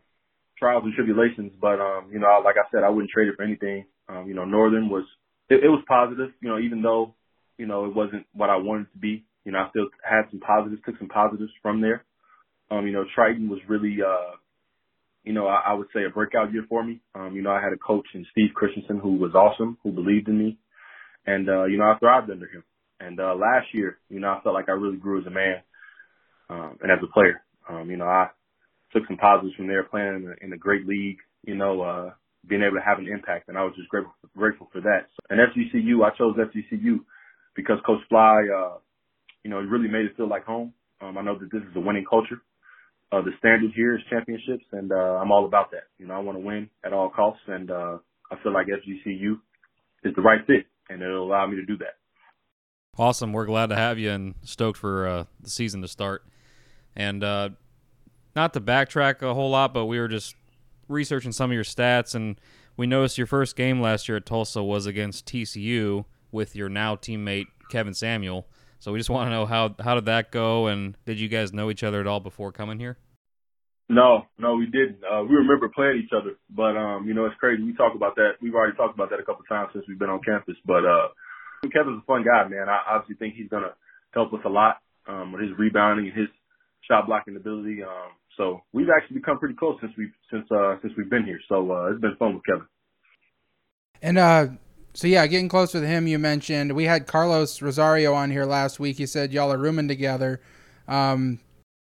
trials 0.57 0.83
and 0.85 0.93
tribulations. 0.93 1.53
But, 1.59 1.79
um, 1.79 2.09
you 2.11 2.19
know, 2.19 2.41
like 2.43 2.55
I 2.57 2.69
said, 2.71 2.83
I 2.83 2.89
wouldn't 2.89 3.11
trade 3.11 3.27
it 3.27 3.35
for 3.35 3.43
anything. 3.43 3.85
Um, 4.09 4.27
you 4.27 4.33
know, 4.33 4.45
Northern 4.45 4.89
was, 4.89 5.05
it, 5.49 5.63
it 5.63 5.69
was 5.69 5.83
positive, 5.87 6.31
you 6.41 6.49
know, 6.49 6.59
even 6.59 6.81
though, 6.81 7.15
you 7.57 7.65
know, 7.65 7.85
it 7.85 7.95
wasn't 7.95 8.25
what 8.33 8.49
I 8.49 8.57
wanted 8.57 8.91
to 8.91 8.97
be. 8.97 9.25
You 9.45 9.51
know, 9.51 9.59
I 9.59 9.69
still 9.69 9.87
had 10.03 10.23
some 10.31 10.39
positives, 10.39 10.81
took 10.85 10.97
some 10.97 11.09
positives 11.09 11.51
from 11.61 11.81
there. 11.81 12.03
Um, 12.71 12.87
you 12.87 12.93
know, 12.93 13.05
Triton 13.13 13.49
was 13.49 13.59
really, 13.67 13.97
uh, 14.01 14.35
you 15.23 15.33
know, 15.33 15.47
I, 15.47 15.61
I 15.67 15.73
would 15.73 15.87
say 15.93 16.03
a 16.03 16.09
breakout 16.09 16.51
year 16.51 16.65
for 16.67 16.83
me. 16.83 16.99
Um, 17.15 17.35
you 17.35 17.41
know, 17.41 17.51
I 17.51 17.61
had 17.61 17.73
a 17.73 17.77
coach 17.77 18.05
in 18.13 18.25
Steve 18.31 18.53
Christensen 18.53 18.99
who 18.99 19.15
was 19.15 19.33
awesome, 19.33 19.77
who 19.83 19.91
believed 19.91 20.27
in 20.27 20.37
me. 20.37 20.57
And, 21.25 21.49
uh, 21.49 21.65
you 21.65 21.77
know, 21.77 21.85
I 21.85 21.97
thrived 21.99 22.29
under 22.29 22.47
him. 22.47 22.63
And, 22.99 23.19
uh, 23.19 23.35
last 23.35 23.67
year, 23.73 23.99
you 24.09 24.19
know, 24.19 24.29
I 24.29 24.41
felt 24.43 24.55
like 24.55 24.69
I 24.69 24.73
really 24.73 24.97
grew 24.97 25.21
as 25.21 25.27
a 25.27 25.29
man, 25.29 25.61
um, 26.49 26.77
and 26.81 26.91
as 26.91 26.99
a 27.03 27.11
player. 27.13 27.41
Um, 27.69 27.89
you 27.89 27.97
know, 27.97 28.05
I 28.05 28.27
took 28.91 29.03
some 29.07 29.17
positives 29.17 29.55
from 29.55 29.67
there 29.67 29.83
playing 29.83 30.15
in 30.15 30.27
a, 30.29 30.45
in 30.45 30.53
a 30.53 30.57
great 30.57 30.85
league, 30.85 31.17
you 31.45 31.55
know, 31.55 31.81
uh, 31.81 32.11
being 32.47 32.61
able 32.61 32.75
to 32.75 32.85
have 32.85 32.99
an 32.99 33.07
impact. 33.07 33.47
And 33.47 33.57
I 33.57 33.63
was 33.63 33.73
just 33.77 33.89
grateful, 33.89 34.13
grateful 34.35 34.69
for 34.71 34.81
that. 34.81 35.07
So, 35.15 35.19
and 35.29 35.39
FGCU, 35.39 36.03
I 36.03 36.15
chose 36.17 36.35
FGCU 36.35 36.99
because 37.55 37.77
Coach 37.85 38.01
Fly, 38.09 38.43
uh, 38.53 38.77
you 39.43 39.49
know, 39.49 39.61
he 39.61 39.67
really 39.67 39.87
made 39.87 40.05
it 40.05 40.17
feel 40.17 40.27
like 40.27 40.45
home. 40.45 40.73
Um, 41.01 41.17
I 41.17 41.21
know 41.21 41.37
that 41.39 41.51
this 41.51 41.61
is 41.61 41.75
a 41.75 41.79
winning 41.79 42.05
culture 42.09 42.41
uh, 43.11 43.21
the 43.21 43.31
standard 43.39 43.71
here 43.75 43.95
is 43.95 44.01
championships, 44.09 44.65
and 44.71 44.91
uh, 44.91 44.95
I'm 44.95 45.31
all 45.31 45.45
about 45.45 45.71
that. 45.71 45.83
You 45.99 46.07
know, 46.07 46.15
I 46.15 46.19
want 46.19 46.37
to 46.37 46.43
win 46.43 46.69
at 46.83 46.93
all 46.93 47.09
costs, 47.09 47.43
and 47.47 47.69
uh, 47.69 47.97
I 48.31 48.35
feel 48.41 48.53
like 48.53 48.67
FGCU 48.67 49.33
is 50.03 50.15
the 50.15 50.21
right 50.21 50.39
fit, 50.47 50.65
and 50.89 51.01
it'll 51.01 51.25
allow 51.25 51.45
me 51.47 51.55
to 51.57 51.65
do 51.65 51.77
that. 51.77 51.95
Awesome. 52.97 53.33
We're 53.33 53.45
glad 53.45 53.69
to 53.69 53.75
have 53.75 53.97
you 53.97 54.11
and 54.11 54.35
stoked 54.43 54.77
for 54.77 55.07
uh, 55.07 55.23
the 55.41 55.49
season 55.49 55.81
to 55.81 55.87
start. 55.87 56.23
And 56.95 57.23
uh, 57.23 57.49
not 58.35 58.53
to 58.53 58.61
backtrack 58.61 59.21
a 59.21 59.33
whole 59.33 59.49
lot, 59.49 59.73
but 59.73 59.85
we 59.85 59.99
were 59.99 60.07
just 60.07 60.35
researching 60.87 61.31
some 61.31 61.49
of 61.49 61.55
your 61.55 61.63
stats, 61.63 62.13
and 62.13 62.39
we 62.77 62.85
noticed 62.85 63.17
your 63.17 63.27
first 63.27 63.55
game 63.55 63.81
last 63.81 64.07
year 64.07 64.17
at 64.17 64.25
Tulsa 64.25 64.63
was 64.63 64.85
against 64.85 65.25
TCU 65.25 66.05
with 66.31 66.55
your 66.55 66.69
now 66.69 66.95
teammate 66.95 67.47
Kevin 67.69 67.93
Samuel. 67.93 68.47
So 68.83 68.91
we 68.91 68.99
just 68.99 69.09
want 69.09 69.27
to 69.27 69.31
know 69.31 69.45
how 69.45 69.73
how 69.79 69.95
did 69.95 70.11
that 70.11 70.29
go, 70.29 70.67
and 70.67 70.97
did 71.05 71.17
you 71.17 71.29
guys 71.29 71.53
know 71.53 71.71
each 71.71 71.83
other 71.83 72.01
at 72.01 72.07
all 72.07 72.19
before 72.19 72.51
coming 72.51 72.79
here? 72.79 72.97
No, 73.87 74.27
no, 74.37 74.55
we 74.55 74.65
didn't. 74.65 74.99
Uh, 75.07 75.23
we 75.23 75.35
remember 75.35 75.69
playing 75.69 76.03
each 76.03 76.11
other, 76.11 76.35
but 76.49 76.75
um, 76.75 77.07
you 77.07 77.13
know, 77.13 77.23
it's 77.23 77.39
crazy. 77.39 77.63
We 77.63 77.73
talk 77.75 77.95
about 77.95 78.15
that. 78.15 78.31
We've 78.41 78.53
already 78.53 78.75
talked 78.75 78.93
about 78.93 79.09
that 79.11 79.21
a 79.21 79.23
couple 79.23 79.45
times 79.47 79.69
since 79.71 79.85
we've 79.87 79.97
been 79.97 80.09
on 80.09 80.19
campus. 80.19 80.55
But 80.65 80.83
uh, 80.83 81.15
Kevin's 81.71 82.03
a 82.03 82.05
fun 82.05 82.25
guy, 82.27 82.45
man. 82.49 82.67
I 82.67 82.83
obviously 82.91 83.15
think 83.15 83.35
he's 83.35 83.47
gonna 83.47 83.71
help 84.11 84.33
us 84.33 84.43
a 84.43 84.49
lot 84.49 84.81
um, 85.07 85.31
with 85.31 85.43
his 85.43 85.51
rebounding 85.57 86.11
and 86.11 86.17
his 86.19 86.27
shot 86.83 87.07
blocking 87.07 87.37
ability. 87.37 87.83
Um, 87.83 88.11
so 88.35 88.63
we've 88.73 88.91
actually 88.91 89.19
become 89.19 89.39
pretty 89.39 89.55
close 89.55 89.79
since 89.79 89.93
we've 89.97 90.11
since 90.29 90.43
uh, 90.51 90.75
since 90.81 90.91
we've 90.97 91.09
been 91.09 91.23
here. 91.23 91.39
So 91.47 91.71
uh, 91.71 91.91
it's 91.91 92.01
been 92.01 92.17
fun 92.19 92.35
with 92.35 92.43
Kevin. 92.43 92.67
And 94.01 94.17
uh, 94.17 94.47
so 94.93 95.07
yeah, 95.07 95.25
getting 95.27 95.49
close 95.49 95.73
with 95.73 95.83
him. 95.83 96.07
You 96.07 96.19
mentioned 96.19 96.73
we 96.73 96.85
had 96.85 97.07
Carlos 97.07 97.61
Rosario 97.61 98.13
on 98.13 98.29
here 98.31 98.45
last 98.45 98.79
week. 98.79 98.97
He 98.97 99.05
said 99.05 99.33
y'all 99.33 99.51
are 99.51 99.57
rooming 99.57 99.87
together, 99.87 100.39
um, 100.87 101.39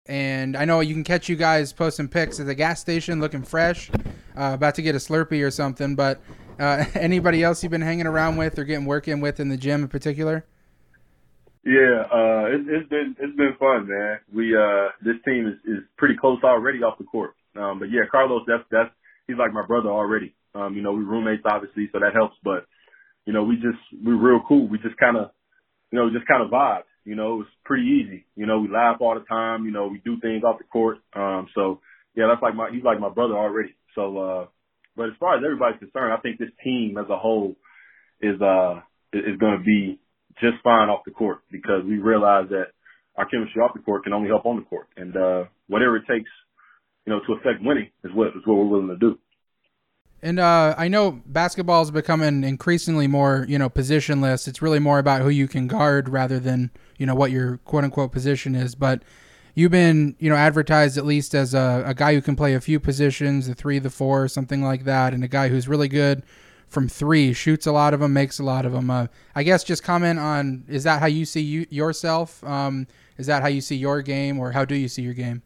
and 0.06 0.58
I 0.58 0.66
know 0.66 0.82
you 0.82 0.94
can 0.94 1.04
catch 1.04 1.30
you 1.30 1.36
guys 1.36 1.72
posting 1.72 2.08
pics 2.08 2.40
at 2.40 2.46
the 2.46 2.56
gas 2.56 2.80
station, 2.82 3.20
looking 3.20 3.44
fresh, 3.44 3.90
uh, 4.38 4.52
about 4.54 4.76
to 4.76 4.82
get 4.82 4.96
a 4.96 4.98
Slurpee 4.98 5.46
or 5.46 5.52
something. 5.52 5.96
But 5.96 6.22
uh, 6.60 6.86
anybody 6.94 7.44
else 7.44 7.64
you've 7.64 7.72
been 7.72 7.82
hanging 7.82 8.08
around 8.08 8.38
with 8.38 8.60
or 8.60 8.66
getting 8.66 8.86
working 8.86 9.22
with 9.22 9.40
in 9.40 9.50
the 9.50 9.58
gym 9.58 9.84
in 9.84 9.88
particular? 9.88 10.46
Yeah, 11.64 12.04
uh, 12.12 12.46
it, 12.48 12.62
it's 12.68 12.90
been 12.90 13.16
it's 13.20 13.36
been 13.36 13.56
fun, 13.60 13.88
man. 13.88 14.20
We 14.34 14.56
uh, 14.56 14.90
this 15.02 15.16
team 15.26 15.48
is, 15.48 15.78
is 15.78 15.84
pretty 15.98 16.16
close 16.16 16.40
already 16.44 16.80
off 16.84 16.98
the 16.98 17.04
court. 17.04 17.36
Um, 17.56 17.80
but 17.80 17.92
yeah, 17.92 18.02
Carlos, 18.10 18.44
that's 18.48 18.64
that's 18.72 18.90
he's 19.28 19.38
like 19.38 19.54
my 19.54 19.66
brother 19.66 19.90
already. 19.90 20.36
Um, 20.56 20.76
you 20.76 20.82
know, 20.82 20.94
we 20.94 21.04
roommates 21.04 21.44
obviously, 21.46 21.90
so 21.92 22.00
that 22.00 22.14
helps. 22.14 22.36
But 22.44 22.66
you 23.30 23.34
know, 23.34 23.44
we 23.44 23.58
just 23.58 23.78
we're 24.04 24.18
real 24.18 24.42
cool. 24.48 24.68
We 24.68 24.80
just 24.80 24.98
kind 24.98 25.16
of, 25.16 25.30
you 25.92 26.00
know, 26.00 26.10
just 26.10 26.26
kind 26.28 26.42
of 26.42 26.50
vibe. 26.50 26.90
You 27.06 27.14
know, 27.14 27.36
it 27.36 27.38
was 27.38 27.48
pretty 27.64 27.84
easy. 27.84 28.26
You 28.36 28.48
know, 28.48 28.60
we 28.60 28.70
laugh 28.70 28.98
all 29.02 29.14
the 29.14 29.24
time. 29.30 29.66
You 29.66 29.72
know, 29.72 29.86
we 29.86 30.02
do 30.04 30.20
things 30.20 30.42
off 30.44 30.58
the 30.58 30.64
court. 30.64 30.98
Um, 31.16 31.46
so 31.54 31.80
yeah, 32.16 32.26
that's 32.28 32.42
like 32.42 32.56
my 32.56 32.72
he's 32.74 32.84
like 32.84 33.00
my 33.00 33.10
brother 33.10 33.36
already. 33.38 33.76
So, 33.94 34.18
uh, 34.18 34.46
but 34.98 35.10
as 35.10 35.16
far 35.20 35.38
as 35.38 35.44
everybody's 35.46 35.78
concerned, 35.78 36.12
I 36.12 36.18
think 36.18 36.40
this 36.40 36.50
team 36.64 36.98
as 36.98 37.06
a 37.08 37.20
whole 37.20 37.56
is 38.20 38.42
uh 38.42 38.82
is 39.14 39.38
going 39.38 39.60
to 39.60 39.64
be 39.64 40.00
just 40.42 40.58
fine 40.64 40.90
off 40.90 41.06
the 41.06 41.12
court 41.12 41.42
because 41.52 41.84
we 41.86 42.00
realize 42.00 42.50
that 42.50 42.74
our 43.16 43.30
chemistry 43.30 43.62
off 43.62 43.76
the 43.76 43.84
court 43.84 44.06
can 44.06 44.14
only 44.14 44.30
help 44.30 44.48
on 44.48 44.56
the 44.56 44.66
court, 44.66 44.88
and 44.98 45.16
uh, 45.16 45.44
whatever 45.68 45.98
it 45.98 46.06
takes 46.10 46.32
you 47.06 47.14
know, 47.14 47.22
to 47.26 47.34
affect 47.34 47.64
winning 47.64 47.90
is 48.04 48.12
what 48.14 48.30
is 48.30 48.46
what 48.46 48.58
we're 48.58 48.66
willing 48.66 48.90
to 48.90 48.98
do. 48.98 49.20
And 50.22 50.40
uh, 50.40 50.76
I 50.78 50.90
know 50.90 51.22
basketball 51.26 51.82
is 51.82 51.92
becoming 51.92 52.44
increasingly 52.44 53.08
more, 53.08 53.46
you 53.48 53.58
know, 53.58 53.70
positionless. 53.70 54.48
It's 54.48 54.62
really 54.62 54.80
more 54.80 55.00
about 55.00 55.22
who 55.22 55.30
you 55.30 55.48
can 55.48 55.68
guard 55.68 56.10
rather 56.10 56.40
than, 56.40 56.72
you 56.98 57.06
know, 57.06 57.16
what 57.16 57.32
your 57.32 57.58
quote 57.60 57.86
unquote 57.86 58.12
position 58.12 58.54
is. 58.54 58.76
But 58.76 59.04
you've 59.56 59.72
been, 59.72 60.16
you 60.20 60.30
know, 60.30 60.36
advertised 60.36 60.98
at 60.98 61.06
least 61.06 61.34
as 61.34 61.54
a, 61.54 61.84
a 61.86 61.94
guy 61.94 62.14
who 62.14 62.22
can 62.22 62.36
play 62.36 62.54
a 62.54 62.62
few 62.62 62.80
positions, 62.80 63.48
the 63.48 63.56
three, 63.56 63.80
the 63.80 63.90
four, 63.90 64.28
something 64.28 64.62
like 64.62 64.84
that, 64.84 65.14
and 65.14 65.24
a 65.24 65.28
guy 65.28 65.48
who's 65.48 65.68
really 65.68 65.88
good 65.88 66.24
from 66.68 66.88
three, 66.88 67.34
shoots 67.34 67.66
a 67.66 67.72
lot 67.72 67.94
of 67.94 68.00
them, 68.00 68.14
makes 68.14 68.40
a 68.40 68.44
lot 68.44 68.66
of 68.66 68.74
them. 68.74 68.92
Uh, 68.92 69.08
I 69.36 69.44
guess 69.44 69.64
just 69.64 69.84
comment 69.84 70.20
on 70.20 70.66
is 70.68 70.84
that 70.84 71.00
how 71.00 71.08
you 71.08 71.26
see 71.26 71.42
you, 71.42 71.66
yourself? 71.70 72.44
Um, 72.44 72.88
is 73.18 73.26
that 73.28 73.42
how 73.42 73.48
you 73.48 73.62
see 73.62 73.76
your 73.76 74.02
game, 74.02 74.40
or 74.40 74.52
how 74.52 74.66
do 74.66 74.76
you 74.76 74.88
see 74.88 75.02
your 75.02 75.14
game? 75.14 75.42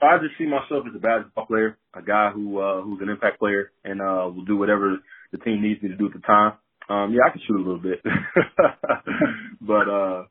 I 0.00 0.18
just 0.18 0.36
see 0.38 0.46
myself 0.46 0.86
as 0.88 0.94
a 0.96 0.98
basketball 0.98 1.46
player, 1.46 1.78
a 1.94 2.02
guy 2.02 2.30
who 2.34 2.58
uh, 2.58 2.82
who's 2.82 3.00
an 3.02 3.08
impact 3.08 3.38
player, 3.38 3.70
and 3.84 4.00
uh, 4.00 4.30
will 4.34 4.44
do 4.44 4.56
whatever 4.56 4.98
the 5.30 5.38
team 5.38 5.62
needs 5.62 5.82
me 5.82 5.88
to 5.88 5.96
do 5.96 6.06
at 6.06 6.12
the 6.12 6.20
time. 6.20 6.52
Um, 6.88 7.12
yeah, 7.12 7.22
I 7.26 7.30
can 7.30 7.40
shoot 7.46 7.56
a 7.56 7.64
little 7.64 7.78
bit, 7.78 8.02
but 9.60 9.88
uh, 9.88 10.24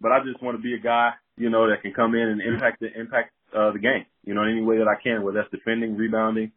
but 0.00 0.12
I 0.12 0.18
just 0.24 0.42
want 0.42 0.56
to 0.56 0.62
be 0.62 0.74
a 0.74 0.82
guy, 0.82 1.10
you 1.36 1.50
know, 1.50 1.68
that 1.68 1.82
can 1.82 1.92
come 1.92 2.14
in 2.14 2.28
and 2.28 2.40
impact 2.40 2.80
the 2.80 2.88
impact 2.98 3.32
uh, 3.54 3.72
the 3.72 3.78
game, 3.78 4.06
you 4.24 4.34
know, 4.34 4.42
in 4.42 4.50
any 4.50 4.62
way 4.62 4.78
that 4.78 4.88
I 4.88 5.00
can, 5.02 5.22
whether 5.22 5.38
that's 5.38 5.50
defending, 5.50 5.96
rebounding, 5.96 6.52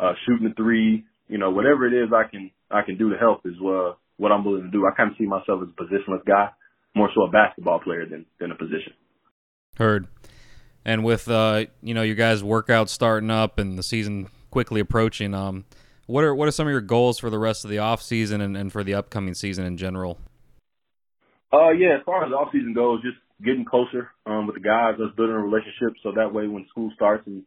uh, 0.00 0.12
shooting 0.26 0.48
the 0.48 0.54
three, 0.54 1.04
you 1.28 1.38
know, 1.38 1.50
whatever 1.50 1.86
it 1.86 1.94
is 1.94 2.10
I 2.12 2.28
can 2.28 2.50
I 2.70 2.82
can 2.82 2.98
do 2.98 3.10
to 3.10 3.16
help 3.16 3.46
is 3.46 3.54
uh, 3.60 3.92
what 4.16 4.32
I'm 4.32 4.44
willing 4.44 4.64
to 4.64 4.70
do. 4.70 4.86
I 4.86 4.96
kind 4.96 5.10
of 5.10 5.16
see 5.18 5.26
myself 5.26 5.62
as 5.62 5.68
a 5.68 5.82
positionless 5.82 6.24
guy, 6.26 6.50
more 6.94 7.10
so 7.14 7.22
a 7.22 7.30
basketball 7.30 7.80
player 7.80 8.06
than 8.06 8.26
than 8.40 8.50
a 8.50 8.54
position. 8.54 8.92
Heard. 9.76 10.08
And 10.88 11.04
with 11.04 11.28
uh, 11.28 11.66
you 11.82 11.92
know 11.92 12.00
your 12.00 12.16
guys' 12.16 12.42
workouts 12.42 12.88
starting 12.88 13.30
up 13.30 13.58
and 13.58 13.78
the 13.78 13.82
season 13.82 14.28
quickly 14.50 14.80
approaching, 14.80 15.34
um, 15.34 15.66
what 16.06 16.24
are 16.24 16.34
what 16.34 16.48
are 16.48 16.50
some 16.50 16.66
of 16.66 16.70
your 16.70 16.80
goals 16.80 17.18
for 17.18 17.28
the 17.28 17.38
rest 17.38 17.62
of 17.62 17.70
the 17.70 17.76
off 17.76 18.00
season 18.00 18.40
and, 18.40 18.56
and 18.56 18.72
for 18.72 18.82
the 18.82 18.94
upcoming 18.94 19.34
season 19.34 19.66
in 19.66 19.76
general? 19.76 20.18
Uh, 21.52 21.72
yeah, 21.76 21.98
as 21.98 22.04
far 22.06 22.24
as 22.24 22.32
off 22.32 22.48
season 22.52 22.72
goes, 22.72 23.02
just 23.02 23.18
getting 23.44 23.66
closer 23.66 24.08
um, 24.24 24.46
with 24.46 24.56
the 24.56 24.62
guys, 24.62 24.94
us 24.94 25.14
building 25.14 25.36
a 25.36 25.38
relationship, 25.38 25.92
so 26.02 26.12
that 26.16 26.32
way 26.32 26.48
when 26.48 26.64
school 26.70 26.90
starts 26.94 27.26
and 27.26 27.44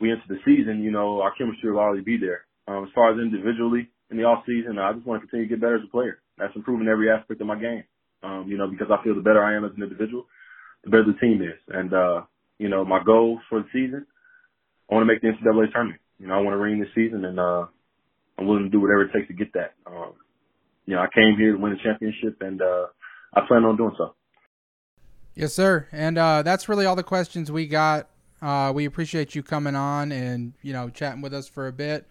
we 0.00 0.10
enter 0.10 0.26
the 0.28 0.42
season, 0.44 0.82
you 0.82 0.90
know, 0.90 1.22
our 1.22 1.32
chemistry 1.38 1.70
will 1.70 1.78
already 1.78 2.02
be 2.02 2.16
there. 2.18 2.46
Um, 2.66 2.82
as 2.82 2.90
far 2.96 3.12
as 3.12 3.20
individually 3.20 3.90
in 4.10 4.16
the 4.16 4.24
off 4.24 4.42
season, 4.44 4.80
I 4.80 4.92
just 4.92 5.06
want 5.06 5.22
to 5.22 5.28
continue 5.28 5.46
to 5.46 5.54
get 5.54 5.60
better 5.60 5.76
as 5.76 5.86
a 5.86 5.90
player. 5.92 6.18
That's 6.36 6.56
improving 6.56 6.88
every 6.88 7.12
aspect 7.12 7.40
of 7.40 7.46
my 7.46 7.60
game. 7.60 7.84
Um, 8.24 8.46
you 8.48 8.58
know, 8.58 8.66
because 8.66 8.90
I 8.90 8.98
feel 9.04 9.14
the 9.14 9.22
better 9.22 9.44
I 9.44 9.54
am 9.54 9.64
as 9.64 9.70
an 9.76 9.84
individual, 9.84 10.26
the 10.82 10.90
better 10.90 11.06
the 11.06 11.18
team 11.22 11.42
is. 11.42 11.58
And 11.68 11.94
uh, 11.94 12.22
you 12.62 12.68
know, 12.68 12.84
my 12.84 13.02
goals 13.04 13.40
for 13.48 13.60
the 13.60 13.66
season. 13.72 14.06
I 14.88 14.94
want 14.94 15.02
to 15.02 15.12
make 15.12 15.20
the 15.20 15.28
NCAA 15.28 15.72
tournament. 15.72 16.00
You 16.20 16.28
know, 16.28 16.34
I 16.34 16.40
want 16.40 16.54
to 16.54 16.58
ring 16.58 16.78
this 16.78 16.88
season, 16.94 17.24
and 17.24 17.40
uh, 17.40 17.66
I'm 18.38 18.46
willing 18.46 18.62
to 18.64 18.70
do 18.70 18.80
whatever 18.80 19.02
it 19.02 19.12
takes 19.12 19.26
to 19.26 19.34
get 19.34 19.52
that. 19.54 19.74
Um, 19.84 20.12
you 20.86 20.94
know, 20.94 21.02
I 21.02 21.08
came 21.12 21.36
here 21.36 21.52
to 21.52 21.58
win 21.58 21.72
a 21.72 21.82
championship, 21.82 22.40
and 22.40 22.62
uh, 22.62 22.86
I 23.34 23.40
plan 23.48 23.64
on 23.64 23.76
doing 23.76 23.94
so. 23.98 24.14
Yes, 25.34 25.52
sir. 25.54 25.88
And 25.90 26.16
uh, 26.16 26.42
that's 26.42 26.68
really 26.68 26.86
all 26.86 26.94
the 26.94 27.02
questions 27.02 27.50
we 27.50 27.66
got. 27.66 28.08
Uh, 28.40 28.70
we 28.72 28.84
appreciate 28.84 29.34
you 29.34 29.42
coming 29.42 29.74
on 29.74 30.12
and 30.12 30.52
you 30.62 30.72
know 30.72 30.88
chatting 30.88 31.20
with 31.20 31.34
us 31.34 31.48
for 31.48 31.66
a 31.66 31.72
bit. 31.72 32.06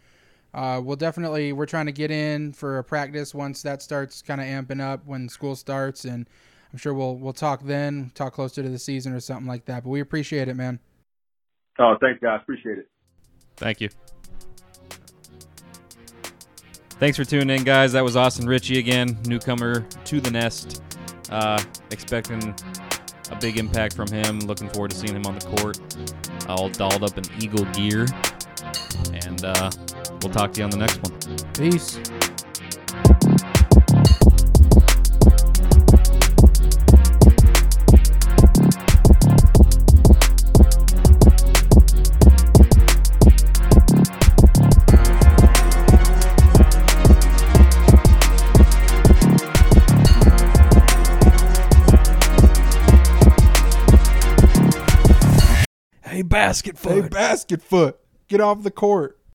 Uh, 0.53 0.81
we'll 0.83 0.97
definitely 0.97 1.53
we're 1.53 1.65
trying 1.65 1.85
to 1.85 1.91
get 1.93 2.11
in 2.11 2.51
for 2.51 2.77
a 2.77 2.83
practice 2.83 3.33
once 3.33 3.61
that 3.61 3.81
starts 3.81 4.21
kind 4.21 4.41
of 4.41 4.47
amping 4.47 4.81
up 4.81 5.05
when 5.05 5.29
school 5.29 5.55
starts 5.55 6.03
and 6.03 6.27
I'm 6.71 6.77
sure 6.77 6.93
we'll 6.93 7.15
we'll 7.15 7.33
talk 7.33 7.63
then, 7.63 8.11
talk 8.15 8.33
closer 8.33 8.63
to 8.63 8.69
the 8.69 8.79
season 8.79 9.13
or 9.13 9.19
something 9.19 9.47
like 9.47 9.65
that. 9.65 9.83
But 9.83 9.89
we 9.89 9.99
appreciate 9.99 10.47
it, 10.47 10.55
man. 10.55 10.79
Oh, 11.79 11.95
thanks, 11.99 12.19
guys. 12.21 12.39
Appreciate 12.41 12.77
it. 12.77 12.87
Thank 13.57 13.81
you. 13.81 13.89
Thanks 16.91 17.17
for 17.17 17.25
tuning 17.25 17.49
in, 17.57 17.63
guys. 17.63 17.93
That 17.93 18.03
was 18.03 18.15
Austin 18.15 18.45
Ritchie 18.45 18.77
again, 18.77 19.17
newcomer 19.25 19.81
to 20.05 20.21
the 20.21 20.29
nest. 20.29 20.83
Uh, 21.31 21.61
expecting 21.89 22.53
a 23.31 23.35
big 23.37 23.57
impact 23.57 23.95
from 23.95 24.07
him. 24.07 24.39
Looking 24.41 24.69
forward 24.69 24.91
to 24.91 24.97
seeing 24.97 25.15
him 25.15 25.25
on 25.25 25.39
the 25.39 25.45
court, 25.57 25.79
all 26.47 26.69
dolled 26.69 27.03
up 27.03 27.17
in 27.17 27.23
Eagle 27.41 27.65
gear. 27.73 28.05
And 29.25 29.43
uh, 29.43 29.71
we'll 30.21 30.31
talk 30.31 30.53
to 30.53 30.59
you 30.59 30.65
on 30.65 30.69
the 30.69 30.77
next 30.77 31.01
one. 31.01 31.17
Peace. 31.53 31.99
Hey, 56.51 56.53
basket 56.53 56.77
Hey, 57.03 57.07
basket 57.07 57.61
foot, 57.61 57.97
get 58.27 58.41
off 58.41 58.63
the 58.63 58.71
court. 58.71 59.17